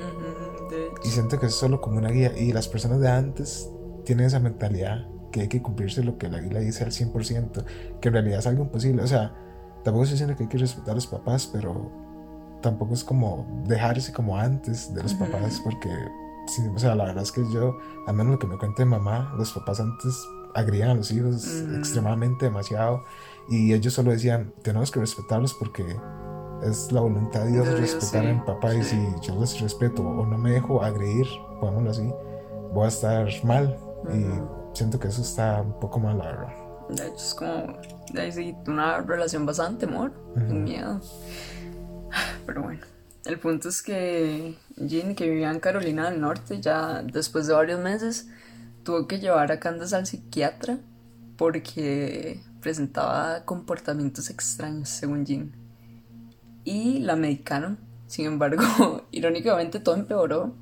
Y 1.05 1.09
siento 1.09 1.38
que 1.38 1.47
es 1.47 1.55
solo 1.55 1.81
como 1.81 1.99
una 1.99 2.11
guía. 2.11 2.33
Y 2.37 2.53
las 2.53 2.69
personas 2.69 3.01
de 3.01 3.09
antes 3.09 3.71
tienen 4.05 4.27
esa 4.27 4.41
mentalidad 4.41 5.07
que 5.31 5.43
hay 5.43 5.49
que 5.49 5.62
cumplirse 5.62 6.03
lo 6.03 6.19
que 6.19 6.29
la 6.29 6.41
guía 6.41 6.61
dice 6.61 6.85
al 6.85 6.91
100%, 6.91 7.64
que 8.01 8.09
en 8.09 8.14
realidad 8.14 8.38
es 8.38 8.47
algo 8.47 8.64
imposible. 8.64 9.03
O 9.03 9.07
sea, 9.07 9.35
tampoco 9.85 10.05
estoy 10.05 10.14
diciendo 10.14 10.37
que 10.37 10.45
hay 10.45 10.49
que 10.49 10.59
respetar 10.59 10.93
a 10.93 10.95
los 10.95 11.07
papás, 11.07 11.49
pero 11.53 11.91
tampoco 12.62 12.95
es 12.95 13.05
como 13.05 13.47
dejarse 13.67 14.12
como 14.12 14.37
antes 14.37 14.93
de 14.95 15.03
los 15.03 15.14
papás, 15.14 15.61
porque, 15.62 15.91
o 16.75 16.79
sea, 16.79 16.95
la 16.95 17.05
verdad 17.05 17.23
es 17.23 17.33
que 17.33 17.43
yo, 17.53 17.77
al 18.07 18.14
menos 18.14 18.33
lo 18.33 18.38
que 18.38 18.47
me 18.47 18.59
cuenta 18.59 18.85
mamá, 18.85 19.33
los 19.37 19.53
papás 19.53 19.81
antes 19.81 20.14
agrían 20.55 20.91
a 20.91 20.95
los 20.95 21.11
hijos 21.11 21.63
extremadamente 21.77 22.47
demasiado. 22.47 23.05
Y 23.49 23.73
ellos 23.73 23.95
solo 23.95 24.11
decían, 24.11 24.53
tenemos 24.63 24.91
que 24.91 25.01
respetarlos 25.01 25.55
porque 25.55 25.97
es 26.63 26.93
la 26.93 27.01
voluntad 27.01 27.45
de 27.45 27.53
Dios 27.53 27.69
respetar 27.81 28.27
a 28.27 28.33
mi 28.33 28.41
papá 28.41 28.75
y 28.75 28.83
si 28.83 28.97
yo 29.23 29.39
les 29.41 29.61
respeto 29.61 30.03
o 30.03 30.27
no 30.27 30.37
me 30.37 30.53
dejo 30.53 30.83
agredir, 30.83 31.27
pongámoslo 31.61 31.91
así, 31.91 32.15
voy 32.73 32.85
a 32.85 32.89
estar 32.89 33.29
mal. 33.45 33.79
Y 34.13 34.77
siento 34.77 34.99
que 34.99 35.09
eso 35.09 35.23
está 35.23 35.63
un 35.63 35.79
poco 35.81 35.99
mal, 35.99 36.19
la 36.19 36.25
verdad. 36.27 36.69
De 36.91 37.07
hecho, 37.07 37.17
es 37.17 37.35
como 37.35 37.79
de 38.13 38.57
una 38.67 39.01
relación 39.01 39.45
bastante 39.45 39.87
amor, 39.87 40.13
sin 40.35 40.65
miedo. 40.65 41.01
Pero 42.47 42.63
bueno, 42.63 42.81
el 43.25 43.39
punto 43.39 43.69
es 43.69 43.83
que 43.83 44.57
Jean, 44.77 45.15
que 45.15 45.29
vivía 45.29 45.51
en 45.51 45.61
Carolina 45.61 46.11
del 46.11 46.21
Norte, 46.21 46.61
ya 46.61 47.03
después 47.03 47.47
de 47.47 47.55
varios 47.55 47.81
meses, 47.81 48.29
tuvo 48.88 49.07
que 49.07 49.18
llevar 49.18 49.53
a 49.53 49.61
Candace 49.61 49.94
al 49.94 50.07
psiquiatra 50.07 50.79
porque 51.37 52.40
presentaba 52.62 53.44
comportamientos 53.44 54.31
extraños, 54.31 54.88
según 54.88 55.27
Jean 55.27 55.53
y 56.64 57.01
la 57.01 57.14
medicaron. 57.14 57.79
Sin 58.07 58.24
embargo, 58.24 58.62
irónicamente 59.11 59.79
todo 59.79 59.94
empeoró. 59.94 60.55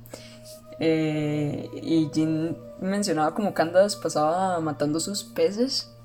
Eh, 0.81 1.69
y 1.81 2.11
Jean 2.11 2.57
mencionaba 2.81 3.33
como 3.33 3.53
Candace 3.53 3.97
pasaba 4.03 4.59
matando 4.59 4.99
sus 4.99 5.23
peces 5.23 5.95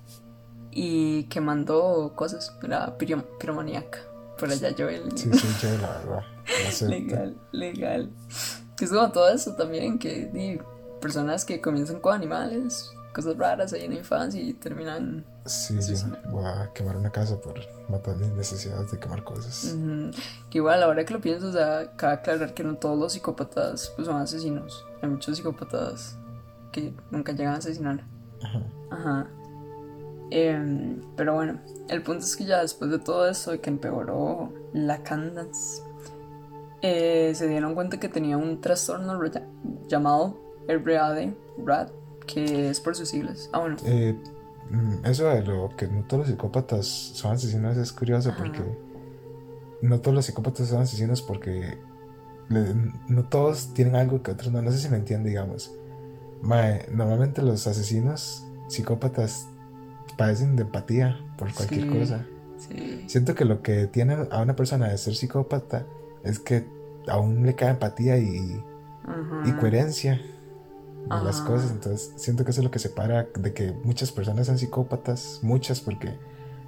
y 0.71 1.25
quemando 1.25 2.13
cosas. 2.15 2.57
Era 2.63 2.97
piromaníaca. 2.99 3.99
por 4.39 4.49
allá 4.49 4.73
Joel. 4.79 5.11
Sí, 5.17 5.29
sí, 5.33 5.49
Joel, 5.61 5.83
la 5.83 5.89
verdad. 5.89 6.23
legal, 6.89 7.37
legal. 7.51 8.11
Que 8.77 8.85
es 8.85 8.93
como 8.93 9.11
todo 9.11 9.29
eso 9.29 9.57
también, 9.57 9.99
que 9.99 10.31
personas 11.03 11.45
que 11.45 11.61
comienzan 11.61 12.01
con 12.01 12.15
animales, 12.15 12.95
cosas 13.13 13.37
raras 13.37 13.73
ahí 13.75 13.85
en 13.85 13.93
la 13.93 13.99
infancia 13.99 14.41
y 14.41 14.55
terminan... 14.55 15.27
Sí, 15.45 15.77
yo 15.81 15.97
voy 16.31 16.45
a 16.45 16.71
quemar 16.73 16.97
una 16.97 17.11
casa 17.11 17.39
por 17.39 17.61
matar 17.91 18.17
mis 18.17 18.31
necesidades 18.31 18.91
de 18.91 18.99
quemar 18.99 19.25
cosas. 19.25 19.77
Que 20.49 20.59
igual, 20.59 20.83
ahora 20.83 21.05
que 21.05 21.13
lo 21.13 21.21
pienso, 21.21 21.49
o 21.49 21.53
sea, 21.53 21.93
cabe 21.97 22.15
aclarar 22.15 22.55
que 22.55 22.65
no 22.65 22.77
todos 22.77 22.99
los 22.99 23.13
psicópatas 23.13 23.93
pues, 23.97 24.07
son 24.07 24.17
asesinos. 24.17 24.87
Hay 25.03 25.11
muchos 25.11 25.37
psicópatas 25.37 26.17
que 26.71 26.95
nunca 27.11 27.33
llegan 27.33 27.55
a 27.55 27.59
asesinar. 27.59 28.05
Ajá. 28.43 28.63
Ajá. 28.91 29.31
Em, 30.31 31.03
pero 31.17 31.35
bueno, 31.35 31.61
el 31.89 32.03
punto 32.03 32.25
es 32.25 32.37
que 32.37 32.47
ya 32.47 32.63
después 32.63 32.91
de 32.91 32.99
todo 32.99 33.29
eso, 33.29 33.61
que 33.61 33.69
empeoró 33.69 34.51
la 34.73 35.03
Candance, 35.03 35.83
eh, 36.81 37.33
se 37.35 37.47
dieron 37.49 37.75
cuenta 37.75 38.01
que 38.01 38.09
tenía 38.09 38.39
un 38.39 38.61
trastorno 38.61 39.21
llamado 39.89 40.52
RAD, 40.69 41.33
RAD, 41.65 41.89
que 42.27 42.71
es 42.71 42.81
por 42.81 42.95
sus 42.95 43.09
siglas. 43.09 43.51
Ah, 43.53 43.61
bueno. 43.61 43.77
Eh, 43.85 44.17
mm, 44.71 45.07
eso 45.07 45.29
de 45.29 45.43
lo 45.43 45.71
que 45.77 45.87
no 45.89 46.05
todos 46.05 46.21
los 46.21 46.29
psicópatas 46.29 46.87
son 46.87 47.33
asesinos 47.33 47.77
es 47.77 47.93
curioso 47.93 48.33
porque 48.37 48.63
no 49.83 50.01
todos 50.01 50.15
los 50.15 50.27
psicópatas 50.27 50.69
son 50.69 50.83
asesinos 50.83 51.23
porque 51.23 51.79
no 53.09 53.25
todos 53.25 53.73
tienen 53.75 53.97
algo 53.97 54.23
que 54.23 54.31
otros 54.31 54.53
no. 54.53 54.63
No 54.63 54.71
sé 54.71 54.79
si 54.79 54.89
me 54.89 54.97
entiende, 54.97 55.31
digamos. 55.31 55.75
normalmente 56.43 57.43
los 57.43 57.67
asesinos 57.67 58.47
psicópatas 58.69 59.49
padecen 60.17 60.57
de 60.57 60.63
empatía 60.63 61.19
por 61.39 61.53
cualquier 61.53 61.89
cosa. 61.89 62.27
Siento 63.07 63.35
que 63.35 63.45
lo 63.45 63.63
que 63.63 63.87
tiene 63.87 64.17
a 64.31 64.41
una 64.41 64.55
persona 64.55 64.89
de 64.89 64.99
ser 64.99 65.15
psicópata 65.15 65.87
es 66.23 66.39
que 66.39 66.67
aún 67.09 67.45
le 67.45 67.55
cae 67.55 67.71
empatía 67.71 68.19
y, 68.19 68.63
y 69.45 69.53
coherencia 69.53 70.21
de 71.05 71.25
las 71.25 71.41
cosas. 71.41 71.71
Entonces, 71.71 72.13
siento 72.17 72.45
que 72.45 72.51
eso 72.51 72.61
es 72.61 72.65
lo 72.65 72.71
que 72.71 72.79
separa 72.79 73.27
de 73.35 73.53
que 73.53 73.73
muchas 73.85 74.13
personas 74.13 74.47
sean 74.47 74.59
psicópatas, 74.59 75.41
muchas, 75.43 75.81
porque 75.81 76.19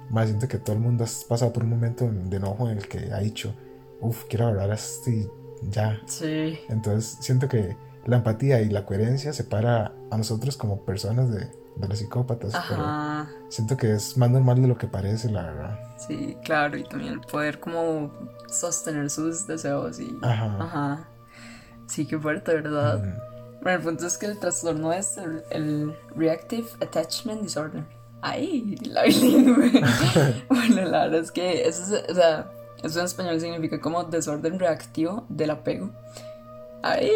más 0.09 0.27
siento 0.27 0.47
que 0.47 0.59
todo 0.59 0.75
el 0.75 0.81
mundo 0.81 1.03
ha 1.03 1.27
pasado 1.27 1.51
por 1.53 1.63
un 1.63 1.69
momento 1.69 2.09
de 2.09 2.37
enojo 2.37 2.69
en 2.69 2.77
el 2.77 2.87
que 2.87 3.11
ha 3.11 3.19
dicho, 3.19 3.53
uff, 4.01 4.25
quiero 4.29 4.47
hablar 4.47 4.71
así 4.71 5.27
ya. 5.61 6.01
Sí. 6.05 6.59
Entonces, 6.69 7.17
siento 7.19 7.47
que 7.47 7.75
la 8.05 8.17
empatía 8.17 8.61
y 8.61 8.69
la 8.69 8.85
coherencia 8.85 9.33
separa 9.33 9.93
a 10.11 10.17
nosotros 10.17 10.57
como 10.57 10.81
personas 10.85 11.31
de 11.31 11.49
de 11.75 11.87
los 11.87 11.99
psicópatas, 11.99 12.53
pero 12.69 12.85
siento 13.49 13.77
que 13.77 13.93
es 13.93 14.17
más 14.17 14.29
normal 14.29 14.61
de 14.61 14.67
lo 14.67 14.77
que 14.77 14.87
parece, 14.87 15.29
la 15.29 15.43
verdad. 15.43 15.79
Sí, 15.97 16.37
claro, 16.43 16.77
y 16.77 16.83
también 16.83 17.13
el 17.13 17.21
poder 17.21 17.59
como 17.59 18.11
sostener 18.47 19.09
sus 19.09 19.45
deseos 19.45 19.99
y... 19.99 20.17
Ajá. 20.21 20.57
Ajá. 20.59 21.09
Sí, 21.87 22.05
qué 22.07 22.17
fuerte, 22.17 22.53
¿verdad? 22.53 23.03
Bueno, 23.65 23.79
el 23.79 23.83
punto 23.83 24.05
es 24.05 24.19
que 24.19 24.27
el 24.27 24.37
trastorno 24.37 24.93
es 24.93 25.17
el, 25.49 25.97
Reactive 26.15 26.67
Attachment 26.81 27.41
Disorder. 27.41 27.83
Ay, 28.21 28.75
la 28.83 29.01
bilingüe. 29.05 29.81
bueno, 30.49 30.85
la 30.85 31.05
verdad 31.05 31.15
es 31.15 31.31
que 31.31 31.67
eso, 31.67 31.95
es, 31.95 32.11
o 32.11 32.13
sea, 32.13 32.51
eso 32.83 32.99
en 32.99 33.05
español 33.05 33.41
significa 33.41 33.81
como 33.81 34.03
desorden 34.03 34.59
reactivo 34.59 35.25
del 35.29 35.49
apego. 35.49 35.89
Ay. 36.83 37.09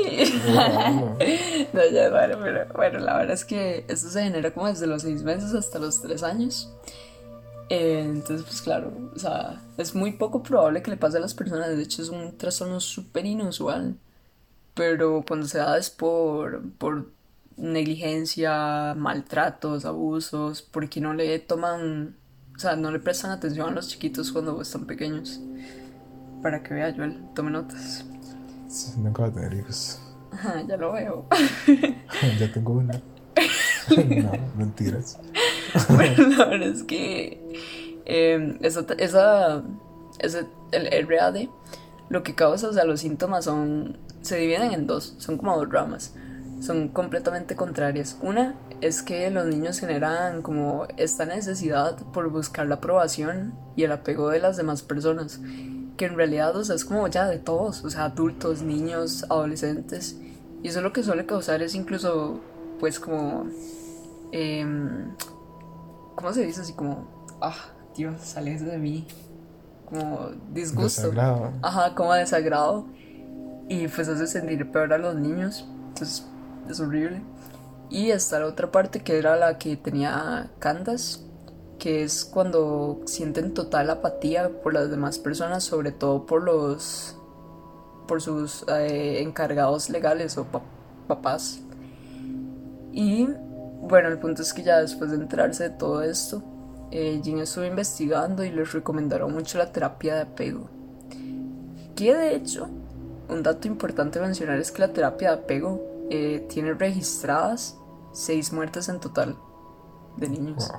no, 1.71 1.81
ya, 1.91 2.09
bueno, 2.09 2.39
pero 2.41 2.65
bueno, 2.75 2.97
la 2.97 3.17
verdad 3.17 3.35
es 3.35 3.45
que 3.45 3.85
esto 3.87 4.09
se 4.09 4.23
genera 4.23 4.49
como 4.49 4.65
desde 4.65 4.87
los 4.87 5.03
seis 5.03 5.21
meses 5.21 5.53
hasta 5.53 5.77
los 5.77 6.01
tres 6.01 6.23
años. 6.23 6.73
Eh, 7.69 7.99
entonces, 8.03 8.43
pues 8.47 8.63
claro, 8.63 8.91
o 9.15 9.19
sea, 9.19 9.61
es 9.77 9.93
muy 9.93 10.13
poco 10.13 10.41
probable 10.41 10.81
que 10.81 10.89
le 10.89 10.97
pase 10.97 11.17
a 11.17 11.21
las 11.21 11.35
personas. 11.35 11.69
De 11.69 11.83
hecho, 11.83 12.01
es 12.01 12.09
un 12.09 12.39
trastorno 12.39 12.79
súper 12.79 13.27
inusual. 13.27 13.99
Pero 14.79 15.25
cuando 15.27 15.45
se 15.45 15.57
da 15.57 15.77
es 15.77 15.89
por, 15.89 16.71
por 16.77 17.11
negligencia, 17.57 18.93
maltratos, 18.95 19.83
abusos, 19.83 20.61
porque 20.61 21.01
no 21.01 21.13
le 21.13 21.37
toman, 21.39 22.15
o 22.55 22.59
sea, 22.59 22.77
no 22.77 22.89
le 22.89 22.99
prestan 22.99 23.31
atención 23.31 23.67
a 23.67 23.71
los 23.71 23.89
chiquitos 23.89 24.31
cuando 24.31 24.61
están 24.61 24.85
pequeños. 24.85 25.41
Para 26.41 26.63
que 26.63 26.75
vea, 26.75 26.93
Joel, 26.95 27.21
tome 27.35 27.51
notas. 27.51 28.05
Nunca 28.97 29.23
voy 29.23 29.31
a 29.31 29.33
tener 29.33 29.53
hijos. 29.55 29.99
ya 30.65 30.77
lo 30.77 30.93
veo. 30.93 31.25
ya 32.39 32.49
tengo 32.53 32.71
una. 32.71 32.93
no, 33.89 34.31
mentiras. 34.57 35.19
bueno, 35.89 36.25
la 36.37 36.45
verdad 36.45 36.69
es 36.69 36.83
que 36.83 37.99
em, 38.05 38.57
esa, 38.61 38.85
esa, 38.97 39.61
ese, 40.19 40.47
el 40.71 41.05
RAD 41.05 41.49
lo 42.09 42.23
que 42.23 42.35
causa, 42.35 42.67
o 42.67 42.73
sea, 42.73 42.83
los 42.83 43.01
síntomas 43.01 43.45
son, 43.45 43.97
se 44.21 44.37
dividen 44.37 44.73
en 44.73 44.87
dos, 44.87 45.15
son 45.17 45.37
como 45.37 45.57
dos 45.57 45.69
ramas, 45.69 46.13
son 46.61 46.89
completamente 46.89 47.55
contrarias. 47.55 48.17
Una 48.21 48.55
es 48.81 49.01
que 49.01 49.29
los 49.29 49.45
niños 49.45 49.79
generan 49.79 50.41
como 50.41 50.87
esta 50.97 51.25
necesidad 51.25 51.97
por 52.13 52.29
buscar 52.29 52.67
la 52.67 52.75
aprobación 52.75 53.53
y 53.75 53.83
el 53.83 53.91
apego 53.91 54.29
de 54.29 54.39
las 54.39 54.57
demás 54.57 54.81
personas 54.81 55.39
que 55.99 56.05
en 56.05 56.15
realidad, 56.15 56.55
o 56.55 56.63
sea, 56.63 56.75
es 56.75 56.85
como 56.85 57.07
ya 57.09 57.27
de 57.27 57.39
todos, 57.39 57.83
o 57.83 57.89
sea, 57.89 58.05
adultos, 58.05 58.61
niños, 58.61 59.25
adolescentes. 59.29 60.17
Y 60.63 60.69
eso 60.69 60.79
lo 60.79 60.93
que 60.93 61.03
suele 61.03 61.25
causar 61.25 61.61
es 61.61 61.75
incluso, 61.75 62.39
pues, 62.79 63.01
como. 63.01 63.47
Em, 64.31 65.13
¿Cómo 66.15 66.31
se 66.31 66.45
dice? 66.45 66.61
Así 66.61 66.71
como. 66.71 67.05
Ah, 67.41 67.53
Dios, 67.97 68.15
sales 68.21 68.65
de 68.65 68.77
mí. 68.77 69.07
Como 69.89 70.29
disgusto. 70.53 71.01
Desagrado. 71.01 71.51
Ajá, 71.61 71.93
como 71.95 72.13
desagrado. 72.13 72.85
Y 73.69 73.87
pues 73.87 74.09
hace 74.09 74.27
sentir 74.27 74.69
peor 74.71 74.91
a 74.91 74.97
los 74.97 75.15
niños. 75.15 75.65
Entonces, 75.89 76.25
es 76.67 76.79
horrible. 76.81 77.21
Y 77.89 78.11
está 78.11 78.39
la 78.39 78.47
otra 78.47 78.71
parte 78.71 78.99
que 79.01 79.17
era 79.17 79.37
la 79.37 79.57
que 79.57 79.77
tenía 79.77 80.51
Candas 80.59 81.23
que 81.79 82.03
es 82.03 82.25
cuando 82.25 82.99
sienten 83.05 83.53
total 83.53 83.89
apatía 83.89 84.49
por 84.61 84.73
las 84.73 84.91
demás 84.91 85.17
personas, 85.17 85.63
sobre 85.63 85.91
todo 85.91 86.25
por 86.25 86.43
los 86.43 87.15
por 88.05 88.21
sus 88.21 88.65
eh, 88.67 89.21
encargados 89.21 89.89
legales 89.89 90.37
o 90.37 90.45
papás. 91.07 91.61
Y 92.91 93.29
bueno, 93.81 94.09
el 94.09 94.19
punto 94.19 94.41
es 94.41 94.53
que 94.53 94.63
ya 94.63 94.79
después 94.79 95.11
de 95.11 95.17
enterarse 95.17 95.69
de 95.69 95.69
todo 95.69 96.01
esto, 96.03 96.43
eh, 96.91 97.21
Jin 97.23 97.39
estuvo 97.39 97.65
investigando 97.65 98.43
y 98.43 98.51
les 98.51 98.73
recomendaron 98.73 99.31
mucho 99.31 99.57
la 99.57 99.71
terapia 99.71 100.15
de 100.15 100.21
apego. 100.21 100.69
Que 101.95 102.15
de 102.15 102.35
hecho, 102.35 102.67
un 103.29 103.43
dato 103.43 103.67
importante 103.67 104.19
mencionar 104.19 104.59
es 104.59 104.71
que 104.71 104.81
la 104.81 104.93
terapia 104.93 105.29
de 105.29 105.43
apego 105.43 106.07
eh, 106.09 106.45
tiene 106.49 106.73
registradas 106.73 107.77
seis 108.11 108.51
muertes 108.51 108.89
en 108.89 108.99
total 108.99 109.37
de 110.17 110.29
niños. 110.29 110.71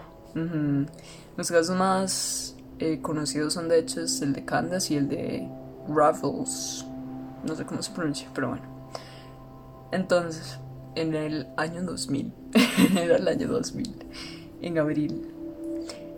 Los 1.36 1.50
casos 1.50 1.76
más 1.76 2.56
eh, 2.78 3.00
conocidos 3.00 3.54
son 3.54 3.68
de 3.68 3.78
hecho 3.78 4.00
el 4.00 4.32
de 4.32 4.44
Candace 4.44 4.94
y 4.94 4.96
el 4.96 5.08
de 5.08 5.48
Raffles. 5.88 6.84
No 7.44 7.54
sé 7.54 7.64
cómo 7.64 7.82
se 7.82 7.92
pronuncia, 7.92 8.28
pero 8.34 8.48
bueno. 8.48 8.64
Entonces, 9.92 10.58
en 10.94 11.14
el 11.14 11.48
año 11.56 11.82
2000, 11.82 12.32
era 12.98 13.16
el 13.16 13.28
año 13.28 13.48
2000, 13.48 14.06
en 14.62 14.78
abril. 14.78 15.29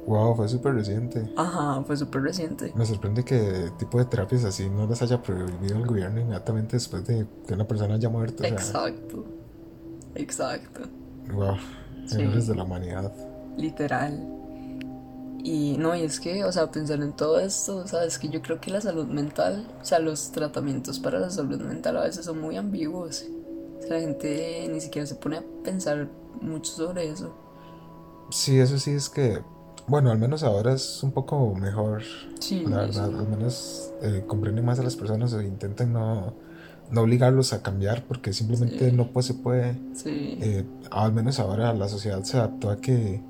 Wow, 0.06 0.34
fue 0.34 0.48
súper 0.48 0.74
reciente. 0.74 1.32
Ajá, 1.36 1.82
fue 1.84 1.96
súper 1.96 2.22
reciente. 2.22 2.72
Me 2.74 2.84
sorprende 2.84 3.24
que 3.24 3.70
tipo 3.78 3.98
de 3.98 4.04
terapias 4.04 4.44
así 4.44 4.68
no 4.68 4.86
las 4.86 5.00
haya 5.02 5.22
prohibido 5.22 5.76
el 5.76 5.86
gobierno 5.86 6.20
inmediatamente 6.20 6.76
después 6.76 7.06
de 7.06 7.26
que 7.46 7.54
una 7.54 7.66
persona 7.66 7.94
haya 7.94 8.08
muerto. 8.08 8.44
Exacto. 8.44 9.24
Exacto. 10.14 10.82
Wow, 11.32 11.56
héroes 12.10 12.48
de 12.48 12.54
la 12.54 12.64
humanidad 12.64 13.12
literal. 13.56 14.28
Y 15.44 15.76
no, 15.76 15.96
y 15.96 16.02
es 16.02 16.20
que, 16.20 16.44
o 16.44 16.52
sea, 16.52 16.70
pensar 16.70 17.00
en 17.02 17.14
todo 17.14 17.40
esto, 17.40 17.76
o 17.78 17.86
sea, 17.86 18.04
es 18.04 18.18
que 18.18 18.28
yo 18.28 18.42
creo 18.42 18.60
que 18.60 18.70
la 18.70 18.80
salud 18.80 19.06
mental, 19.06 19.66
o 19.80 19.84
sea, 19.84 19.98
los 19.98 20.30
tratamientos 20.30 21.00
para 21.00 21.18
la 21.18 21.30
salud 21.30 21.60
mental 21.60 21.96
a 21.96 22.02
veces 22.04 22.24
son 22.24 22.40
muy 22.40 22.56
ambiguos. 22.56 23.24
O 23.78 23.82
sea, 23.82 23.96
la 23.96 24.00
gente 24.00 24.68
ni 24.70 24.80
siquiera 24.80 25.04
se 25.06 25.16
pone 25.16 25.38
a 25.38 25.44
pensar 25.64 26.08
mucho 26.40 26.72
sobre 26.72 27.10
eso. 27.10 27.34
Sí, 28.30 28.60
eso 28.60 28.78
sí 28.78 28.92
es 28.92 29.08
que, 29.08 29.42
bueno, 29.86 30.10
al 30.10 30.18
menos 30.18 30.42
ahora 30.42 30.72
es 30.72 31.02
un 31.02 31.12
poco 31.12 31.54
mejor. 31.54 32.02
Sí, 32.38 32.64
la 32.66 32.78
verdad, 32.78 33.04
al 33.04 33.28
menos 33.28 33.92
eh, 34.02 34.24
comprenden 34.26 34.64
más 34.64 34.78
a 34.78 34.82
las 34.82 34.96
personas 34.96 35.32
e 35.32 35.44
intentan 35.44 35.92
no, 35.92 36.34
no 36.90 37.00
obligarlos 37.02 37.52
a 37.52 37.62
cambiar 37.62 38.04
porque 38.04 38.32
simplemente 38.32 38.92
no 38.92 39.08
pues, 39.12 39.26
se 39.26 39.34
puede. 39.34 39.78
Sí. 39.94 40.38
Eh, 40.40 40.64
al 40.90 41.12
menos 41.12 41.38
ahora 41.40 41.72
la 41.72 41.88
sociedad 41.88 42.22
se 42.22 42.36
adaptó 42.38 42.70
a 42.70 42.76
que 42.76 43.22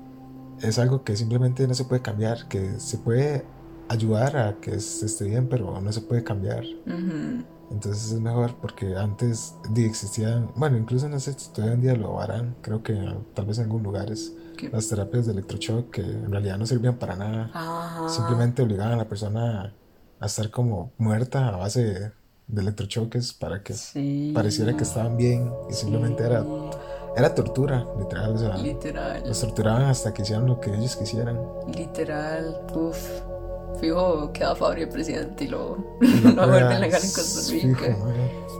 es 0.61 0.79
algo 0.79 1.03
que 1.03 1.15
simplemente 1.15 1.67
no 1.67 1.73
se 1.73 1.85
puede 1.85 2.01
cambiar, 2.01 2.47
que 2.47 2.79
se 2.79 2.97
puede 2.97 3.45
ayudar 3.89 4.37
a 4.37 4.55
que 4.59 4.79
se 4.79 5.05
esté 5.05 5.25
bien, 5.25 5.47
pero 5.49 5.79
no 5.79 5.91
se 5.91 6.01
puede 6.01 6.23
cambiar. 6.23 6.63
Entonces 7.71 8.11
es 8.11 8.19
mejor 8.19 8.55
porque 8.61 8.95
antes 8.95 9.55
existían, 9.75 10.49
bueno, 10.55 10.77
incluso 10.77 11.09
no 11.09 11.19
sé 11.19 11.33
si 11.33 11.49
todavía 11.51 11.73
en 11.75 11.81
día 11.81 11.95
lo 11.95 12.21
harán, 12.21 12.55
creo 12.61 12.83
que 12.83 12.93
tal 13.33 13.45
vez 13.45 13.57
en 13.57 13.65
algunos 13.65 13.83
lugares, 13.83 14.35
las 14.71 14.87
terapias 14.89 15.25
de 15.25 15.33
electroshock 15.33 15.91
que 15.91 16.01
en 16.01 16.31
realidad 16.31 16.57
no 16.57 16.65
servían 16.65 16.95
para 16.95 17.15
nada. 17.15 18.07
Simplemente 18.09 18.61
obligaban 18.61 18.93
a 18.93 18.97
la 18.97 19.05
persona 19.07 19.73
a 20.19 20.25
estar 20.25 20.49
como 20.51 20.91
muerta 20.97 21.49
a 21.49 21.57
base 21.57 21.83
de, 21.83 22.11
de 22.47 22.61
electrochoques 22.61 23.33
para 23.33 23.61
que 23.63 23.73
Sí. 23.73 24.31
pareciera 24.33 24.75
que 24.75 24.83
estaban 24.83 25.17
bien 25.17 25.51
y 25.69 25.73
simplemente 25.73 26.23
era, 26.23 26.45
era 27.17 27.35
tortura, 27.35 27.85
literal. 27.99 28.33
O 28.35 28.37
sea, 28.37 28.55
Literal. 28.57 29.23
los 29.25 29.39
torturaban 29.41 29.83
hasta 29.83 30.13
que 30.13 30.21
hicieran 30.21 30.45
lo 30.45 30.59
que 30.59 30.73
ellos 30.73 30.95
quisieran. 30.95 31.39
Literal. 31.75 32.61
Uf. 32.75 32.97
Fijo, 33.81 34.31
queda 34.31 34.55
Fabri 34.55 34.81
de 34.81 34.87
presidente 34.87 35.45
y 35.45 35.47
lo, 35.47 35.97
Y 35.99 36.05
lo 36.21 36.33
vuelven 36.47 36.55
era 36.63 36.79
legal 36.79 37.01
en 37.03 37.11
Costa 37.11 37.51
Rica. 37.51 37.97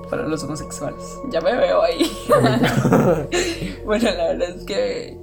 para 0.10 0.28
los 0.28 0.44
homosexuales. 0.44 1.04
Ya 1.32 1.40
me 1.40 1.56
veo 1.56 1.82
ahí. 1.84 2.12
bueno, 3.86 4.10
la 4.12 4.24
verdad 4.34 4.50
es 4.50 4.64
que 4.66 5.22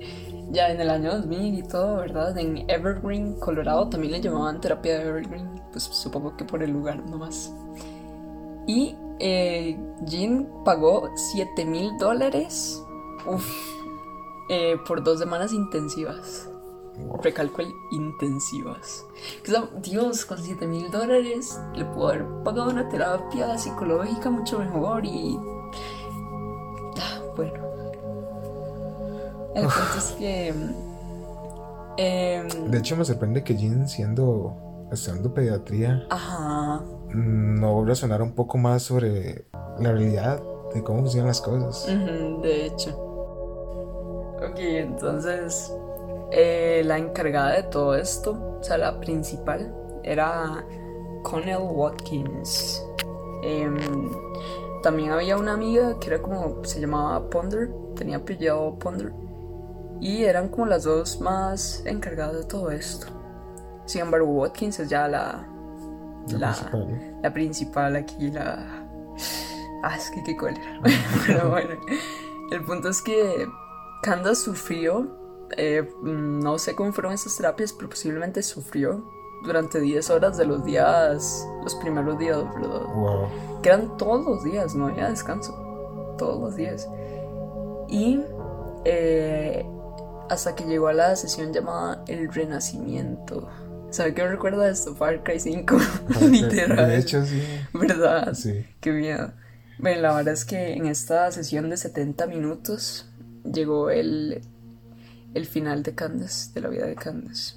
ya 0.50 0.70
en 0.70 0.80
el 0.80 0.90
año 0.90 1.12
2000 1.12 1.58
y 1.58 1.62
todo, 1.62 1.96
¿verdad? 1.96 2.36
En 2.38 2.68
Evergreen, 2.68 3.38
Colorado, 3.38 3.88
también 3.88 4.12
le 4.12 4.20
llamaban 4.20 4.60
terapia 4.60 4.98
de 4.98 5.08
Evergreen, 5.08 5.62
pues 5.70 5.84
supongo 5.84 6.36
que 6.36 6.44
por 6.44 6.62
el 6.62 6.70
lugar 6.70 7.04
nomás. 7.08 7.52
Y 8.66 8.96
eh, 9.18 9.78
Jean 10.02 10.48
pagó 10.64 11.10
7 11.32 11.64
mil 11.64 11.96
dólares 11.98 12.82
eh, 14.48 14.76
por 14.86 15.02
dos 15.04 15.18
semanas 15.18 15.52
intensivas. 15.52 16.48
Wow. 16.98 17.20
Recalco 17.22 17.62
el 17.62 17.72
intensivas. 17.92 19.04
Dios, 19.82 20.24
con 20.24 20.38
7 20.38 20.66
mil 20.66 20.90
dólares 20.90 21.58
le 21.74 21.84
puedo 21.84 22.08
haber 22.08 22.26
pagado 22.44 22.70
una 22.70 22.88
terapia 22.88 23.56
psicológica 23.56 24.30
mucho 24.30 24.58
mejor 24.58 25.04
y. 25.04 25.38
El 29.54 29.62
punto 29.62 29.98
es 29.98 30.14
que. 30.18 30.54
em, 31.96 32.48
De 32.70 32.78
hecho, 32.78 32.96
me 32.96 33.04
sorprende 33.04 33.42
que 33.44 33.56
Jean, 33.56 33.88
siendo 33.88 34.56
estudiando 34.92 35.32
pediatría, 35.32 36.04
ajá. 36.10 36.82
no 37.14 37.84
resonara 37.84 38.24
un 38.24 38.32
poco 38.34 38.58
más 38.58 38.82
sobre 38.82 39.46
la 39.78 39.92
realidad 39.92 40.42
de 40.74 40.82
cómo 40.82 41.00
funcionan 41.00 41.28
las 41.28 41.40
cosas. 41.40 41.86
De 42.42 42.66
hecho. 42.66 42.96
Ok, 44.42 44.56
entonces 44.58 45.72
eh, 46.32 46.82
la 46.84 46.98
encargada 46.98 47.52
de 47.52 47.62
todo 47.64 47.94
esto, 47.94 48.32
o 48.60 48.62
sea, 48.62 48.78
la 48.78 48.98
principal, 49.00 49.74
era 50.02 50.64
Connell 51.22 51.58
Watkins. 51.62 52.82
Em, 53.42 53.76
también 54.82 55.10
había 55.12 55.36
una 55.36 55.52
amiga 55.54 55.98
que 55.98 56.08
era 56.08 56.22
como, 56.22 56.64
se 56.64 56.80
llamaba 56.80 57.28
Ponder, 57.28 57.70
tenía 57.94 58.16
apellido 58.18 58.76
Ponder, 58.78 59.12
y 60.00 60.24
eran 60.24 60.48
como 60.48 60.66
las 60.66 60.84
dos 60.84 61.20
más 61.20 61.82
encargadas 61.84 62.36
de 62.36 62.44
todo 62.44 62.70
esto. 62.70 63.06
Sin 63.86 64.02
embargo, 64.02 64.26
Watkins 64.28 64.80
es 64.80 64.88
ya 64.88 65.08
la, 65.08 65.46
La 66.28 66.38
la, 66.38 66.52
principal. 66.52 67.18
la 67.22 67.32
principal 67.32 67.96
aquí, 67.96 68.30
la... 68.30 68.86
Ah, 69.82 69.96
es 69.96 70.10
que 70.10 70.22
qué 70.22 70.36
cólera. 70.36 70.78
Pero 71.26 71.48
bueno, 71.50 71.70
el 72.50 72.62
punto 72.64 72.90
es 72.90 73.00
que 73.00 73.46
Candace 74.02 74.42
sufrió, 74.42 75.08
eh, 75.56 75.90
no 76.02 76.58
sé 76.58 76.74
cómo 76.74 76.92
fueron 76.92 77.14
esas 77.14 77.36
terapias, 77.36 77.72
pero 77.72 77.88
posiblemente 77.88 78.42
sufrió 78.42 79.02
durante 79.42 79.80
10 79.80 80.10
horas 80.10 80.36
de 80.36 80.44
los 80.44 80.64
días, 80.64 81.46
los 81.62 81.74
primeros 81.76 82.18
días, 82.18 82.36
¿verdad? 82.54 82.82
Wow. 82.94 83.28
Que 83.62 83.70
eran 83.70 83.96
todos 83.96 84.24
los 84.26 84.44
días, 84.44 84.74
no 84.74 84.88
había 84.88 85.08
descanso, 85.08 85.54
todos 86.18 86.40
los 86.40 86.56
días. 86.56 86.86
Y 87.88 88.20
eh, 88.84 89.66
hasta 90.30 90.54
que 90.54 90.64
llegó 90.64 90.86
a 90.86 90.92
la 90.92 91.16
sesión 91.16 91.52
llamada 91.52 92.04
El 92.06 92.32
Renacimiento. 92.32 93.48
¿Sabe 93.90 94.14
qué 94.14 94.22
me 94.22 94.28
recuerda 94.28 94.64
de 94.64 94.70
esto? 94.70 94.94
Far 94.94 95.24
Cry 95.24 95.40
5, 95.40 95.76
literal. 96.30 96.88
De 96.88 96.98
hecho, 96.98 97.26
sí. 97.26 97.42
¿Verdad? 97.74 98.32
Sí. 98.34 98.64
Qué 98.80 98.92
miedo. 98.92 99.32
Bueno, 99.78 100.02
la 100.02 100.14
verdad 100.14 100.32
es 100.34 100.44
que 100.44 100.74
en 100.74 100.86
esta 100.86 101.32
sesión 101.32 101.68
de 101.68 101.76
70 101.76 102.28
minutos 102.28 103.10
llegó 103.44 103.90
el, 103.90 104.42
el 105.34 105.46
final 105.46 105.82
de 105.82 105.96
Candace, 105.96 106.52
de 106.52 106.60
la 106.60 106.68
vida 106.68 106.86
de 106.86 106.94
Candace. 106.94 107.56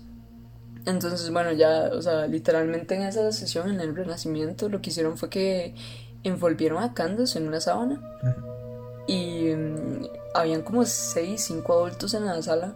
Entonces, 0.87 1.29
bueno, 1.29 1.51
ya, 1.51 1.91
o 1.93 2.01
sea, 2.01 2.25
literalmente 2.25 2.95
en 2.95 3.03
esa 3.03 3.31
sesión, 3.31 3.69
en 3.69 3.79
el 3.81 3.95
Renacimiento, 3.95 4.67
lo 4.67 4.81
que 4.81 4.89
hicieron 4.89 5.15
fue 5.15 5.29
que 5.29 5.75
envolvieron 6.23 6.81
a 6.81 6.95
Candace 6.95 7.37
en 7.37 7.47
una 7.47 7.61
sábana 7.61 8.01
mm, 8.23 8.52
habían 10.33 10.61
como 10.61 10.85
6, 10.85 11.43
5 11.43 11.73
adultos 11.73 12.13
en 12.13 12.25
la 12.25 12.41
sala 12.41 12.75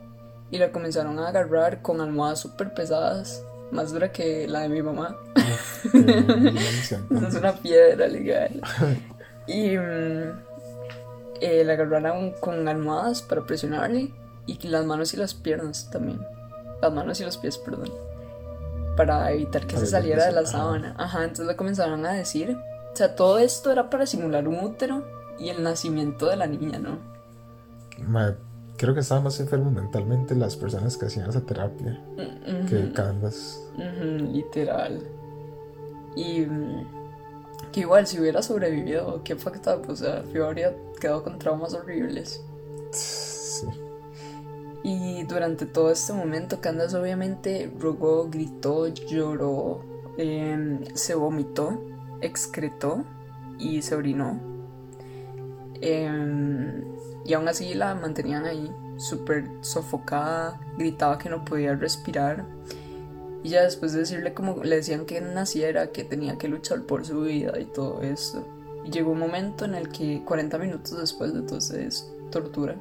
y 0.51 0.57
la 0.57 0.71
comenzaron 0.71 1.19
a 1.19 1.29
agarrar 1.29 1.81
con 1.81 2.01
almohadas 2.01 2.39
súper 2.39 2.73
pesadas, 2.73 3.43
más 3.71 3.91
dura 3.91 4.11
que 4.11 4.47
la 4.47 4.61
de 4.61 4.69
mi 4.69 4.81
mamá. 4.81 5.17
Es 5.93 7.35
una 7.35 7.53
piedra 7.53 8.07
legal. 8.07 8.61
Y 9.45 9.77
mm, 9.77 10.47
eh, 11.41 11.63
la 11.63 11.73
agarraron 11.73 12.31
con 12.39 12.67
almohadas 12.67 13.21
para 13.21 13.45
presionarle 13.45 14.13
y 14.45 14.67
las 14.67 14.85
manos 14.85 15.13
y 15.13 15.17
las 15.17 15.33
piernas 15.33 15.89
también. 15.91 16.19
Las 16.81 16.93
manos 16.93 17.19
y 17.19 17.25
los 17.25 17.37
pies, 17.37 17.57
perdón. 17.57 17.91
Para 18.95 19.31
evitar 19.31 19.61
que 19.67 19.75
Para 19.75 19.85
se 19.85 19.91
saliera 19.91 20.23
que 20.23 20.29
de 20.29 20.41
la 20.41 20.45
sábana. 20.45 20.95
Ajá, 20.97 21.23
entonces 21.23 21.47
le 21.47 21.55
comenzaron 21.55 22.05
a 22.05 22.13
decir. 22.13 22.57
O 22.93 22.95
sea, 22.95 23.15
todo 23.15 23.37
esto 23.37 23.71
era 23.71 23.89
para 23.89 24.05
simular 24.05 24.47
un 24.47 24.63
útero 24.63 25.03
y 25.37 25.49
el 25.49 25.61
nacimiento 25.63 26.27
de 26.27 26.37
la 26.37 26.47
niña, 26.47 26.79
¿no? 26.79 27.16
Creo 28.77 28.93
que 28.93 28.99
estaban 28.99 29.23
más 29.23 29.39
enfermos 29.39 29.73
mentalmente 29.73 30.35
las 30.35 30.55
personas 30.55 30.97
que 30.97 31.07
hacían 31.07 31.29
esa 31.29 31.41
terapia 31.41 31.99
que. 32.69 32.91
Ujú, 33.75 34.31
literal. 34.33 35.01
Y 36.15 36.41
mm, 36.41 36.87
que 37.71 37.79
igual 37.79 38.05
si 38.05 38.19
hubiera 38.19 38.43
sobrevivido, 38.43 39.21
qué 39.23 39.35
fucked 39.35 39.67
up, 39.71 39.89
o 39.89 39.95
sea, 39.95 40.23
yo 40.25 40.45
habría 40.45 40.75
quedado 40.99 41.23
con 41.23 41.39
traumas 41.39 41.73
horribles. 41.73 42.43
Sí. 42.91 43.67
Y 44.83 45.23
durante 45.23 45.65
todo 45.65 45.91
este 45.91 46.13
momento, 46.13 46.61
Candace 46.61 46.95
obviamente 46.97 47.71
rogó, 47.79 48.29
gritó, 48.29 48.87
lloró, 48.87 49.83
em, 50.17 50.83
se 50.93 51.15
vomitó, 51.15 51.83
excretó 52.21 53.03
y 53.57 53.81
se 53.81 53.95
orinó. 53.95 54.39
Em, 55.81 56.83
y 57.27 57.33
aún 57.33 57.49
así 57.49 57.73
la 57.73 57.93
mantenían 57.93 58.45
ahí, 58.45 58.71
súper 58.95 59.49
sofocada, 59.59 60.61
gritaba 60.77 61.17
que 61.17 61.29
no 61.29 61.43
podía 61.43 61.75
respirar. 61.75 62.45
Y 63.43 63.49
ya 63.49 63.63
después 63.63 63.91
de 63.91 63.99
decirle 63.99 64.33
como 64.33 64.63
le 64.63 64.77
decían 64.77 65.05
que 65.05 65.19
naciera, 65.19 65.91
que 65.91 66.05
tenía 66.05 66.37
que 66.37 66.47
luchar 66.47 66.83
por 66.83 67.05
su 67.05 67.21
vida 67.21 67.59
y 67.59 67.65
todo 67.65 68.01
esto. 68.01 68.47
Y 68.85 68.91
llegó 68.91 69.11
un 69.11 69.19
momento 69.19 69.65
en 69.65 69.75
el 69.75 69.89
que 69.89 70.23
40 70.23 70.57
minutos 70.57 70.97
después 70.97 71.33
de 71.33 71.41
toda 71.41 71.57
esa 71.57 72.05
tortura, 72.31 72.77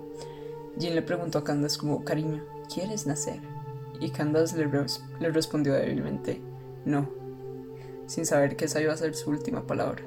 Jean 0.77 0.95
le 0.95 1.03
preguntó 1.03 1.39
a 1.39 1.45
Candace 1.45 1.79
como, 1.79 2.05
cariño, 2.05 2.45
¿quieres 2.73 3.05
nacer? 3.07 3.41
Y 3.99 4.11
Candace 4.11 4.57
le, 4.57 4.71
le 5.21 5.31
respondió 5.31 5.75
débilmente, 5.75 6.41
no, 6.85 7.09
sin 8.07 8.27
saber 8.27 8.55
que 8.55 8.67
esa 8.67 8.81
iba 8.81 8.93
a 8.93 8.97
ser 8.97 9.17
su 9.17 9.31
última 9.31 9.67
palabra. 9.67 10.05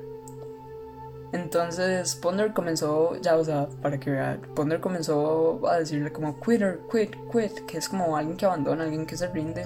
Entonces 1.31 2.15
Ponder 2.15 2.53
comenzó, 2.53 3.15
ya 3.21 3.35
o 3.35 3.43
sea, 3.43 3.67
para 3.81 3.99
que 3.99 4.09
vean, 4.09 4.41
Ponder 4.55 4.79
comenzó 4.79 5.61
a 5.67 5.77
decirle 5.77 6.11
como 6.11 6.39
quitter, 6.39 6.79
quit, 6.91 7.15
quit, 7.31 7.65
que 7.67 7.77
es 7.77 7.87
como 7.87 8.17
alguien 8.17 8.35
que 8.35 8.45
abandona, 8.45 8.83
alguien 8.83 9.05
que 9.05 9.15
se 9.15 9.27
rinde. 9.27 9.65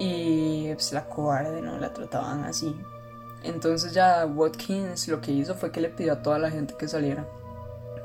Y 0.00 0.72
pues 0.74 0.92
la 0.92 1.08
cobarde, 1.08 1.62
¿no? 1.62 1.78
La 1.78 1.92
trataban 1.92 2.44
así. 2.44 2.74
Entonces 3.44 3.92
ya 3.92 4.26
Watkins 4.26 5.06
lo 5.08 5.20
que 5.20 5.30
hizo 5.30 5.54
fue 5.54 5.70
que 5.70 5.80
le 5.80 5.88
pidió 5.88 6.14
a 6.14 6.22
toda 6.22 6.38
la 6.38 6.50
gente 6.50 6.74
que 6.76 6.88
saliera. 6.88 7.24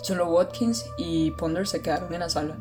Solo 0.01 0.29
Watkins 0.31 0.85
y 0.97 1.31
Ponder 1.31 1.65
se 1.65 1.81
quedaron 1.81 2.13
en 2.13 2.19
la 2.19 2.29
sala. 2.29 2.57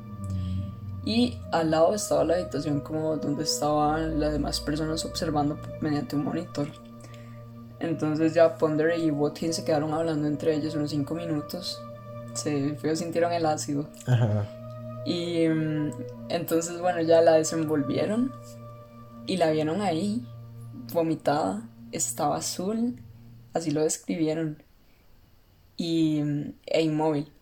Y 1.04 1.40
al 1.50 1.72
lado 1.72 1.94
estaba 1.94 2.24
la 2.24 2.34
habitación 2.34 2.80
como 2.80 3.16
donde 3.16 3.42
estaban 3.42 4.20
las 4.20 4.32
demás 4.32 4.60
personas 4.60 5.04
observando 5.04 5.58
mediante 5.80 6.16
un 6.16 6.24
monitor. 6.24 6.68
Entonces 7.82 8.32
ya 8.32 8.56
Ponder 8.56 8.96
y 8.96 9.10
Watkins 9.10 9.56
se 9.56 9.64
quedaron 9.64 9.92
hablando 9.92 10.28
entre 10.28 10.54
ellos 10.54 10.76
unos 10.76 10.90
5 10.90 11.14
minutos. 11.14 11.82
Se 12.32 12.76
sintieron 12.96 13.32
el 13.32 13.44
ácido. 13.44 13.88
Ajá. 14.06 14.46
Y 15.04 15.48
mm, 15.48 15.90
entonces, 16.28 16.80
bueno, 16.80 17.02
ya 17.02 17.20
la 17.20 17.32
desenvolvieron 17.32 18.32
y 19.26 19.36
la 19.36 19.50
vieron 19.50 19.80
ahí, 19.82 20.24
vomitada, 20.92 21.68
estaba 21.90 22.36
azul, 22.36 23.00
así 23.52 23.72
lo 23.72 23.82
describieron, 23.82 24.62
y, 25.76 26.22
mm, 26.22 26.52
e 26.66 26.82
inmóvil. 26.82 27.32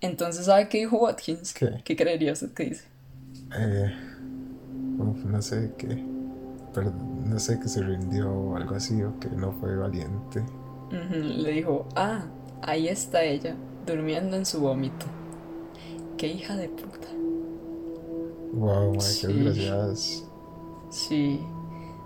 Entonces, 0.00 0.46
¿sabe 0.46 0.68
qué 0.68 0.78
dijo 0.78 0.98
Watkins? 0.98 1.52
¿Qué? 1.52 1.82
¿Qué 1.84 1.96
creería 1.96 2.32
usted 2.32 2.52
que 2.52 2.64
dice? 2.64 2.84
Eh, 3.56 3.92
uf, 4.98 5.24
no 5.24 5.42
sé 5.42 5.72
qué. 5.76 6.17
No 6.82 7.38
sé 7.38 7.58
que 7.60 7.68
se 7.68 7.82
rindió 7.82 8.30
o 8.32 8.56
algo 8.56 8.74
así 8.74 9.02
o 9.02 9.18
que 9.20 9.28
no 9.28 9.52
fue 9.52 9.76
valiente. 9.76 10.42
Le 10.90 11.52
dijo, 11.52 11.86
ah, 11.96 12.22
ahí 12.62 12.88
está 12.88 13.22
ella, 13.22 13.54
durmiendo 13.86 14.36
en 14.36 14.46
su 14.46 14.60
vómito. 14.60 15.06
Qué 16.16 16.28
hija 16.28 16.56
de 16.56 16.68
puta. 16.68 17.08
Wow, 18.52 18.98
Sí. 19.00 19.26
qué 19.26 19.32
desgraciadas. 19.34 20.24
Sí. 20.90 21.40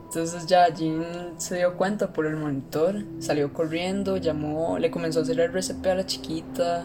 Entonces 0.05 0.47
ya 0.47 0.69
Jean 0.75 1.35
se 1.39 1.57
dio 1.57 1.77
cuenta 1.77 2.13
por 2.13 2.27
el 2.27 2.37
monitor, 2.37 2.97
salió 3.19 3.53
corriendo, 3.55 4.19
llamó, 4.19 4.79
le 4.79 4.91
comenzó 4.91 5.21
a 5.21 5.23
hacer 5.23 5.41
el 5.41 5.51
RCP 5.51 5.87
a 5.87 5.95
la 5.95 6.05
chiquita, 6.07 6.85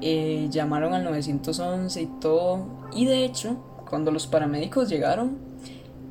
eh, 0.00 0.48
llamaron 0.50 0.94
al 0.94 1.04
911 1.04 2.00
y 2.02 2.06
todo. 2.20 2.64
Y 2.92 3.04
de 3.04 3.24
hecho, 3.24 3.56
cuando 3.88 4.10
los 4.10 4.26
paramédicos 4.26 4.88
llegaron, 4.88 5.38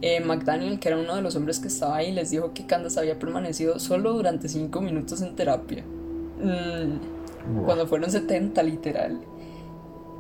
eh, 0.01 0.21
McDaniel, 0.21 0.79
que 0.79 0.89
era 0.89 0.97
uno 0.97 1.15
de 1.15 1.21
los 1.21 1.35
hombres 1.35 1.59
que 1.59 1.67
estaba 1.67 1.97
ahí, 1.97 2.11
les 2.11 2.29
dijo 2.29 2.53
que 2.53 2.65
Candace 2.65 2.99
había 2.99 3.19
permanecido 3.19 3.79
solo 3.79 4.13
durante 4.13 4.47
5 4.47 4.81
minutos 4.81 5.21
en 5.21 5.35
terapia. 5.35 5.83
Mm, 6.41 7.65
cuando 7.65 7.87
fueron 7.87 8.09
70, 8.09 8.63
literal. 8.63 9.19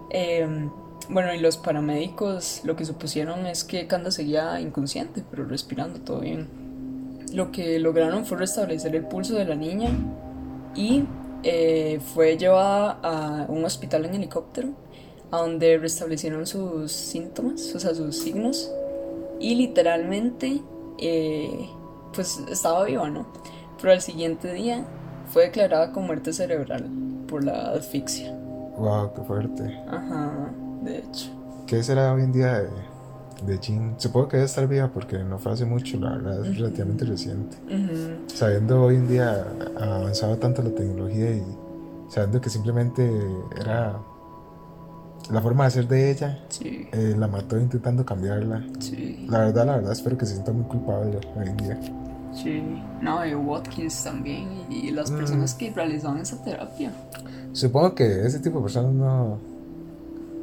Em, 0.09 0.69
bueno, 1.09 1.33
y 1.33 1.39
los 1.39 1.57
paramédicos 1.57 2.61
lo 2.63 2.75
que 2.75 2.85
supusieron 2.85 3.45
es 3.45 3.63
que 3.63 3.87
Candace 3.87 4.17
seguía 4.17 4.59
inconsciente, 4.59 5.23
pero 5.29 5.45
respirando 5.45 5.99
todo 6.01 6.19
bien. 6.19 6.47
Lo 7.33 7.51
que 7.51 7.79
lograron 7.79 8.25
fue 8.25 8.37
restablecer 8.37 8.95
el 8.95 9.05
pulso 9.05 9.35
de 9.35 9.45
la 9.45 9.55
niña 9.55 9.91
y 10.75 11.03
eh, 11.43 11.99
fue 12.13 12.37
llevada 12.37 12.99
a 13.01 13.45
un 13.47 13.63
hospital 13.63 14.05
en 14.05 14.15
helicóptero, 14.15 14.69
a 15.31 15.37
donde 15.37 15.77
restablecieron 15.77 16.45
sus 16.47 16.91
síntomas, 16.91 17.73
o 17.75 17.79
sea, 17.79 17.93
sus 17.93 18.17
signos, 18.17 18.71
y 19.39 19.55
literalmente, 19.55 20.61
eh, 20.97 21.69
pues 22.13 22.43
estaba 22.49 22.83
viva, 22.85 23.09
¿no? 23.09 23.27
Pero 23.81 23.93
al 23.93 24.01
siguiente 24.01 24.51
día 24.53 24.85
fue 25.31 25.43
declarada 25.43 25.91
con 25.91 26.05
muerte 26.05 26.33
cerebral 26.33 26.89
por 27.27 27.43
la 27.43 27.71
asfixia. 27.71 28.35
Wow, 28.77 29.13
qué 29.13 29.21
fuerte. 29.21 29.83
Ajá, 29.87 30.51
de 30.83 30.99
hecho. 30.99 31.29
¿Qué 31.67 31.83
será 31.83 32.13
hoy 32.13 32.23
en 32.23 32.31
día 32.31 32.59
de, 32.61 32.69
de 33.45 33.59
Jean? 33.59 33.95
Supongo 33.97 34.29
que 34.29 34.37
debe 34.37 34.47
estar 34.47 34.67
viva 34.67 34.89
porque 34.91 35.19
no 35.19 35.37
fue 35.37 35.51
hace 35.51 35.65
mucho, 35.65 35.97
la 35.99 36.11
verdad, 36.11 36.45
es 36.45 36.57
relativamente 36.57 37.05
reciente. 37.05 37.57
Sabiendo 38.27 38.83
hoy 38.83 38.95
en 38.95 39.07
día 39.07 39.45
ha 39.79 39.95
avanzado 39.97 40.37
tanto 40.37 40.61
la 40.63 40.71
tecnología 40.71 41.31
y 41.31 41.43
sabiendo 42.09 42.41
que 42.41 42.49
simplemente 42.49 43.07
era 43.59 43.99
la 45.31 45.41
forma 45.41 45.65
de 45.65 45.71
ser 45.71 45.87
de 45.87 46.11
ella, 46.11 46.39
Sí, 46.49 46.87
eh, 46.91 47.15
la 47.17 47.27
mató 47.27 47.57
intentando 47.59 48.05
cambiarla. 48.05 48.63
sí, 48.79 49.25
La 49.29 49.39
verdad, 49.39 49.65
la 49.65 49.75
verdad, 49.77 49.91
espero 49.91 50.17
que 50.17 50.25
se 50.25 50.33
sienta 50.33 50.51
muy 50.51 50.65
culpable 50.65 51.19
hoy 51.37 51.47
en 51.47 51.57
día. 51.57 51.79
sí. 52.33 52.63
No, 53.01 53.25
y 53.25 53.33
Watkins 53.35 54.03
también, 54.03 54.65
y 54.69 54.91
las 54.91 55.09
Mm. 55.11 55.17
personas 55.17 55.53
que 55.53 55.71
realizaban 55.71 56.17
esa 56.19 56.41
terapia. 56.43 56.91
Supongo 57.53 57.95
que 57.95 58.25
ese 58.25 58.39
tipo 58.39 58.57
de 58.57 58.63
personas 58.63 58.93
no, 58.93 59.37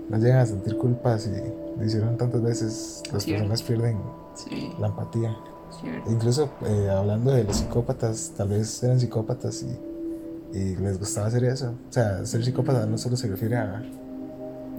no 0.09 0.19
llegan 0.19 0.39
a 0.39 0.47
sentir 0.47 0.77
culpa 0.79 1.19
si 1.19 1.31
lo 1.79 1.85
hicieron 1.85 2.17
tantas 2.17 2.43
veces. 2.43 3.03
Las 3.13 3.23
Cierto. 3.25 3.43
personas 3.49 3.63
pierden 3.63 3.99
Sí, 4.35 4.71
la 4.79 4.87
empatía. 4.89 5.37
cierto. 5.81 6.11
Incluso 6.11 6.49
eh, 6.67 6.89
hablando 6.91 7.31
de 7.33 7.45
los 7.45 7.57
psicópatas, 7.57 8.33
tal 8.37 8.49
vez 8.49 8.83
eran 8.83 8.99
psicópatas 9.01 9.63
y, 9.65 10.57
y 10.59 10.77
les 10.77 10.99
gustaba 10.99 11.27
hacer 11.27 11.45
eso. 11.45 11.75
O 11.89 11.93
sea, 11.93 12.25
ser 12.25 12.45
psicópata 12.45 12.87
no 12.87 12.97
solo 12.99 13.17
se 13.17 13.29
refiere 13.29 13.57
a, 13.57 13.83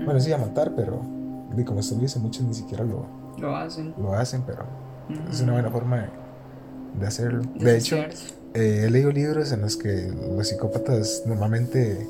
bueno, 0.03 0.19
sí, 0.19 0.31
a 0.31 0.37
matar, 0.37 0.73
pero 0.75 1.01
y 1.57 1.63
como 1.63 1.79
esto 1.79 1.95
lo 1.95 2.01
dice, 2.01 2.19
muchos 2.19 2.43
ni 2.43 2.53
siquiera 2.53 2.83
lo, 2.83 3.05
Lo 3.37 3.55
hacen. 3.55 3.93
lo 3.97 4.13
hacen, 4.13 4.43
pero 4.45 4.65
es 5.31 5.41
una 5.41 5.53
buena 5.53 5.69
forma 5.71 5.97
de, 5.97 6.09
de 6.99 7.07
hacerlo. 7.07 7.41
De 7.55 7.77
hecho, 7.77 7.97
eh, 8.53 8.83
he 8.85 8.89
leído 8.89 9.11
libros 9.11 9.51
en 9.51 9.61
los 9.61 9.77
que 9.77 10.11
los 10.35 10.47
psicópatas 10.47 11.23
normalmente 11.25 12.07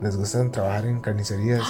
les 0.00 0.16
gusta 0.16 0.50
trabajar 0.50 0.86
en 0.86 1.00
carnicerías 1.00 1.62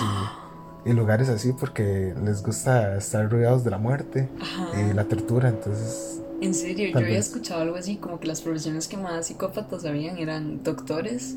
y, 0.86 0.90
y 0.90 0.92
lugares 0.94 1.28
así 1.28 1.52
porque 1.52 2.14
les 2.24 2.42
gusta 2.42 2.96
estar 2.96 3.30
rodeados 3.30 3.62
de 3.62 3.70
la 3.70 3.78
muerte 3.78 4.28
Ajá. 4.40 4.80
y 4.80 4.94
la 4.94 5.04
tortura, 5.04 5.48
entonces... 5.50 6.20
En 6.40 6.54
serio, 6.54 6.88
yo 6.90 6.98
había 6.98 7.18
escuchado 7.18 7.60
algo 7.62 7.76
así, 7.76 7.96
como 7.98 8.18
que 8.18 8.26
las 8.26 8.40
profesiones 8.40 8.88
que 8.88 8.96
más 8.96 9.26
psicópatas 9.26 9.84
habían 9.84 10.18
eran 10.18 10.62
doctores, 10.64 11.36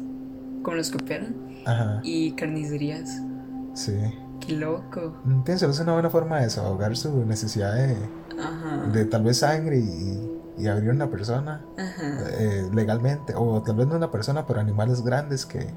como 0.63 0.77
los 0.77 0.89
que 0.89 0.97
operan, 0.97 1.35
Ajá, 1.65 1.99
y 2.03 2.31
carnicerías. 2.31 3.21
Sí. 3.75 3.93
Qué 4.39 4.53
loco. 4.53 5.15
Mm, 5.23 5.43
Pienso, 5.43 5.69
es 5.69 5.79
una 5.79 5.93
buena 5.93 6.09
forma 6.09 6.37
de 6.37 6.43
desahogar 6.45 6.95
su 6.97 7.25
necesidad 7.25 7.73
de, 7.75 7.95
Ajá. 8.39 8.87
de 8.91 9.05
tal 9.05 9.23
vez 9.23 9.37
sangre 9.37 9.77
y, 9.79 10.29
y 10.57 10.67
abrir 10.67 10.89
una 10.91 11.09
persona 11.09 11.63
Ajá. 11.77 12.19
eh, 12.39 12.69
legalmente, 12.73 13.33
o 13.35 13.61
tal 13.63 13.75
vez 13.77 13.87
no 13.87 13.95
una 13.95 14.11
persona, 14.11 14.45
pero 14.45 14.59
animales 14.59 15.03
grandes 15.03 15.45
que 15.45 15.69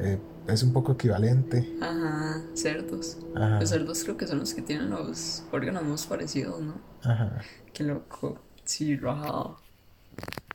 eh, 0.00 0.18
es 0.46 0.62
un 0.62 0.72
poco 0.72 0.92
equivalente. 0.92 1.76
Ajá. 1.82 2.40
Cerdos. 2.54 3.18
Ajá, 3.34 3.60
Los 3.60 3.70
cerdos 3.70 4.04
creo 4.04 4.16
que 4.16 4.26
son 4.26 4.38
los 4.40 4.54
que 4.54 4.62
tienen 4.62 4.90
los 4.90 5.42
órganos 5.52 5.82
más 5.84 6.06
parecidos, 6.06 6.60
¿no? 6.60 6.74
ajá. 7.02 7.38
Qué 7.72 7.82
loco. 7.84 8.38
Sí, 8.64 8.96
rajado. 8.96 9.56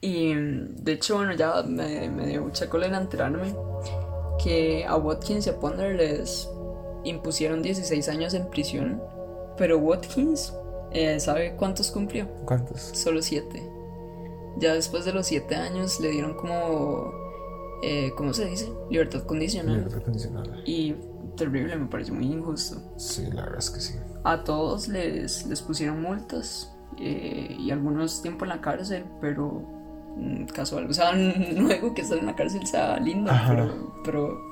Y 0.02 0.34
mm, 0.34 0.76
de 0.78 0.94
hecho, 0.94 1.18
bueno, 1.18 1.34
ya 1.34 1.62
me, 1.64 2.10
me 2.10 2.28
dio 2.28 2.44
mucha 2.44 2.70
cólera 2.70 2.98
enterarme 2.98 3.54
que 4.42 4.86
a 4.88 4.96
Watkins 4.96 5.46
y 5.48 5.50
a 5.50 5.60
Ponder 5.60 5.96
les 5.96 6.48
impusieron 7.04 7.62
16 7.62 8.08
años 8.10 8.34
en 8.34 8.50
prisión. 8.50 9.02
Pero 9.58 9.78
Watkins, 9.78 10.54
eh, 10.92 11.20
¿sabe 11.20 11.56
cuántos 11.56 11.92
cumplió? 11.92 12.28
¿Cuántos? 12.46 12.82
Solo 12.82 13.22
7. 13.22 13.62
Ya 14.58 14.74
después 14.74 15.06
de 15.06 15.14
los 15.14 15.28
7 15.28 15.56
años 15.56 16.00
le 16.00 16.10
dieron 16.10 16.36
como. 16.36 17.12
Eh, 17.82 18.12
¿Cómo 18.18 18.34
se 18.34 18.46
dice? 18.46 18.72
Libertad 18.90 19.24
condicional. 19.24 19.78
Libertad 19.78 20.04
condicional. 20.04 20.64
Y 20.66 20.96
terrible, 21.38 21.76
me 21.78 21.88
pareció 21.88 22.14
muy 22.14 22.26
injusto. 22.26 22.82
Sí, 22.98 23.26
la 23.32 23.44
verdad 23.44 23.60
es 23.60 23.70
que 23.70 23.80
sí. 23.80 23.96
A 24.24 24.44
todos 24.44 24.88
les, 24.90 25.46
les 25.46 25.62
pusieron 25.62 26.02
multas 26.02 26.76
eh, 26.98 27.56
y 27.58 27.72
algunos 27.72 28.22
tiempo 28.22 28.46
en 28.46 28.50
la 28.50 28.62
cárcel, 28.62 29.06
pero 29.22 29.64
mm, 30.18 30.46
casual. 30.48 30.90
O 30.90 30.94
sea, 30.94 31.14
no 31.14 31.70
digo 31.70 31.94
que 31.94 32.02
estar 32.02 32.18
en 32.18 32.26
la 32.26 32.36
cárcel 32.36 32.68
sea 32.68 33.00
lindo, 33.00 33.32
pero, 33.48 33.94
pero 34.04 34.49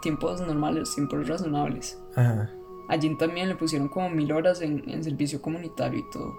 tiempos 0.00 0.40
normales, 0.40 0.94
tiempos 0.94 1.26
razonables. 1.28 1.98
Ajá. 2.16 2.50
A 2.88 2.98
Jin 2.98 3.16
también 3.18 3.48
le 3.48 3.54
pusieron 3.54 3.88
como 3.88 4.10
mil 4.10 4.32
horas 4.32 4.60
en, 4.62 4.82
en 4.88 5.04
servicio 5.04 5.40
comunitario 5.40 6.00
y 6.00 6.10
todo. 6.10 6.32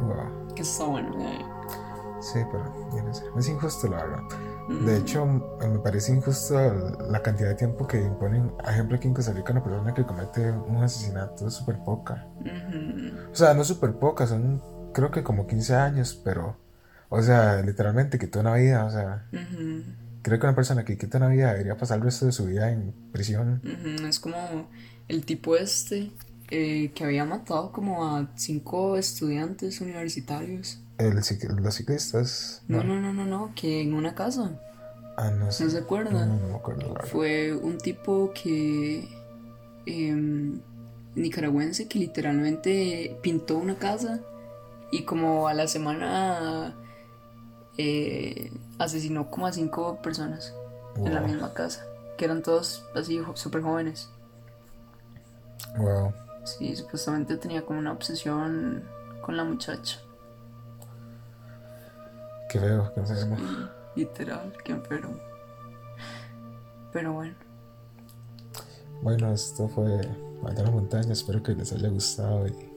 Wow. 0.00 0.54
Que 0.54 0.62
está 0.62 0.84
bueno. 0.84 1.14
eh. 1.20 1.44
Sí, 2.20 2.38
pero. 2.50 2.72
Es 3.36 3.48
injusto, 3.48 3.88
la 3.88 3.96
verdad. 3.96 4.22
Mm, 4.68 4.84
De 4.86 4.96
hecho, 4.98 5.22
m- 5.24 5.40
me 5.72 5.78
parece 5.80 6.12
injusto 6.14 6.54
la 7.10 7.20
cantidad 7.22 7.48
de 7.48 7.54
tiempo 7.56 7.86
que 7.86 8.00
imponen. 8.00 8.48
Por 8.50 8.68
ejemplo, 8.68 8.96
aquí 8.96 9.08
en 9.08 9.14
Costa 9.14 9.32
Rica, 9.32 9.52
una 9.52 9.62
persona 9.64 9.92
que 9.94 10.04
comete 10.04 10.50
un 10.50 10.76
asesinato 10.82 11.46
es 11.48 11.54
súper 11.54 11.78
poca. 11.84 12.26
O 13.30 13.34
sea, 13.34 13.54
no 13.54 13.64
súper 13.64 13.94
poca, 13.94 14.26
son 14.26 14.62
creo 14.92 15.10
que 15.10 15.22
como 15.22 15.46
15 15.46 15.74
años, 15.74 16.20
pero. 16.24 16.56
O 17.08 17.20
sea, 17.22 17.60
literalmente 17.62 18.18
quitó 18.18 18.40
una 18.40 18.54
vida. 18.54 18.84
O 18.84 18.90
sea, 18.90 19.26
creo 20.22 20.38
que 20.38 20.46
una 20.46 20.54
persona 20.56 20.84
que 20.84 20.96
quita 20.96 21.18
una 21.18 21.28
vida 21.28 21.52
debería 21.52 21.76
pasar 21.76 21.98
el 21.98 22.04
resto 22.04 22.26
de 22.26 22.32
su 22.32 22.46
vida 22.46 22.70
en 22.70 22.92
prisión. 23.12 23.60
Es 24.08 24.20
como 24.20 24.68
el 25.08 25.24
tipo 25.24 25.56
este 25.56 26.10
eh, 26.50 26.90
que 26.94 27.04
había 27.04 27.24
matado 27.24 27.72
como 27.72 28.06
a 28.06 28.30
cinco 28.36 28.96
estudiantes 28.96 29.80
universitarios. 29.80 30.80
El, 30.98 31.14
los 31.14 31.74
ciclistas. 31.74 32.62
No, 32.68 32.84
no, 32.84 33.00
no, 33.00 33.12
no, 33.12 33.24
no, 33.26 33.52
que 33.54 33.80
en 33.82 33.94
una 33.94 34.14
casa, 34.14 34.60
Ah, 35.16 35.30
no 35.30 35.50
sé. 35.52 35.64
¿no 35.64 35.70
se 35.70 35.78
No, 35.78 35.84
acuerda? 35.84 36.26
no 36.26 36.48
me 36.48 36.54
acuerdo. 36.54 36.94
Fue 37.04 37.52
un 37.54 37.78
tipo 37.78 38.32
que. 38.32 39.08
em, 39.86 40.60
nicaragüense 41.14 41.88
que 41.88 41.98
literalmente 41.98 43.18
pintó 43.22 43.58
una 43.58 43.76
casa 43.76 44.20
y 44.90 45.02
como 45.04 45.48
a 45.48 45.54
la 45.54 45.66
semana 45.68 46.74
eh, 47.78 48.52
asesinó 48.78 49.30
como 49.30 49.46
a 49.46 49.52
cinco 49.52 50.00
personas 50.02 50.54
en 50.96 51.14
la 51.14 51.20
misma 51.20 51.54
casa, 51.54 51.84
que 52.18 52.24
eran 52.24 52.42
todos 52.42 52.84
así 52.94 53.20
súper 53.34 53.62
jóvenes. 53.62 54.10
Wow. 55.78 56.12
Sí, 56.44 56.74
supuestamente 56.76 57.36
tenía 57.36 57.62
como 57.62 57.78
una 57.78 57.92
obsesión 57.92 58.84
con 59.22 59.36
la 59.36 59.44
muchacha. 59.44 60.00
Qué 62.50 62.58
feo, 62.60 62.92
qué 62.94 63.00
enfermo. 63.00 63.36
Y, 63.94 64.00
literal, 64.00 64.52
que 64.64 64.72
enfermo. 64.72 65.16
Pero 66.92 67.12
bueno. 67.14 67.34
Bueno, 69.00 69.32
esto 69.32 69.68
fue 69.68 70.00
Allá 70.46 70.64
la 70.64 70.70
montaña. 70.70 71.12
Espero 71.12 71.42
que 71.42 71.54
les 71.54 71.72
haya 71.72 71.88
gustado 71.88 72.46
y 72.46 72.71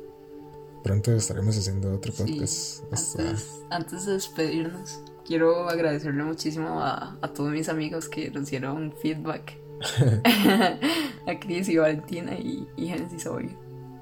pronto 0.85 1.11
estaremos 1.13 1.57
haciendo 1.57 1.93
otro 1.95 2.11
Sí, 2.11 2.23
podcast. 2.23 2.93
Hasta- 2.93 3.21
antes, 3.23 3.47
antes 3.71 4.05
de 4.05 4.13
despedirnos, 4.13 5.01
quiero 5.25 5.67
agradecerle 5.67 6.23
muchísimo 6.23 6.79
a, 6.81 7.17
a 7.21 7.27
todos 7.33 7.51
mis 7.51 7.67
amigos 7.69 8.07
que 8.07 8.29
nos 8.29 8.49
dieron 8.51 8.93
feedback. 9.01 9.57
a 11.27 11.39
Cris 11.39 11.67
y 11.69 11.77
Valentina 11.77 12.33
y, 12.35 12.67
y 12.77 12.87
Genesis, 12.87 13.25
obvio. 13.25 13.49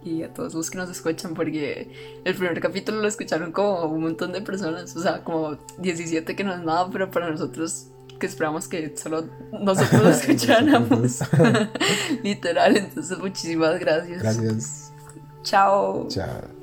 Y 0.03 0.23
a 0.23 0.33
todos 0.33 0.53
los 0.53 0.69
que 0.69 0.77
nos 0.77 0.89
escuchan, 0.89 1.33
porque 1.33 1.89
el 2.25 2.35
primer 2.35 2.59
capítulo 2.59 3.01
lo 3.01 3.07
escucharon 3.07 3.53
como 3.53 3.85
un 3.85 4.01
montón 4.01 4.33
de 4.33 4.41
personas, 4.41 4.93
o 4.97 5.01
sea, 5.01 5.23
como 5.23 5.57
17 5.79 6.35
que 6.35 6.43
no 6.43 6.53
es 6.53 6.61
nada, 6.61 6.89
pero 6.91 7.09
para 7.09 7.29
nosotros 7.31 7.87
que 8.19 8.25
esperamos 8.27 8.67
que 8.67 8.95
solo 8.97 9.25
nosotros 9.53 10.03
lo 10.03 10.09
escucháramos. 10.09 11.19
Literal, 12.21 12.75
entonces 12.75 13.17
muchísimas 13.17 13.79
gracias. 13.79 14.21
Gracias. 14.21 14.93
Chao. 15.43 16.07
Chao. 16.09 16.62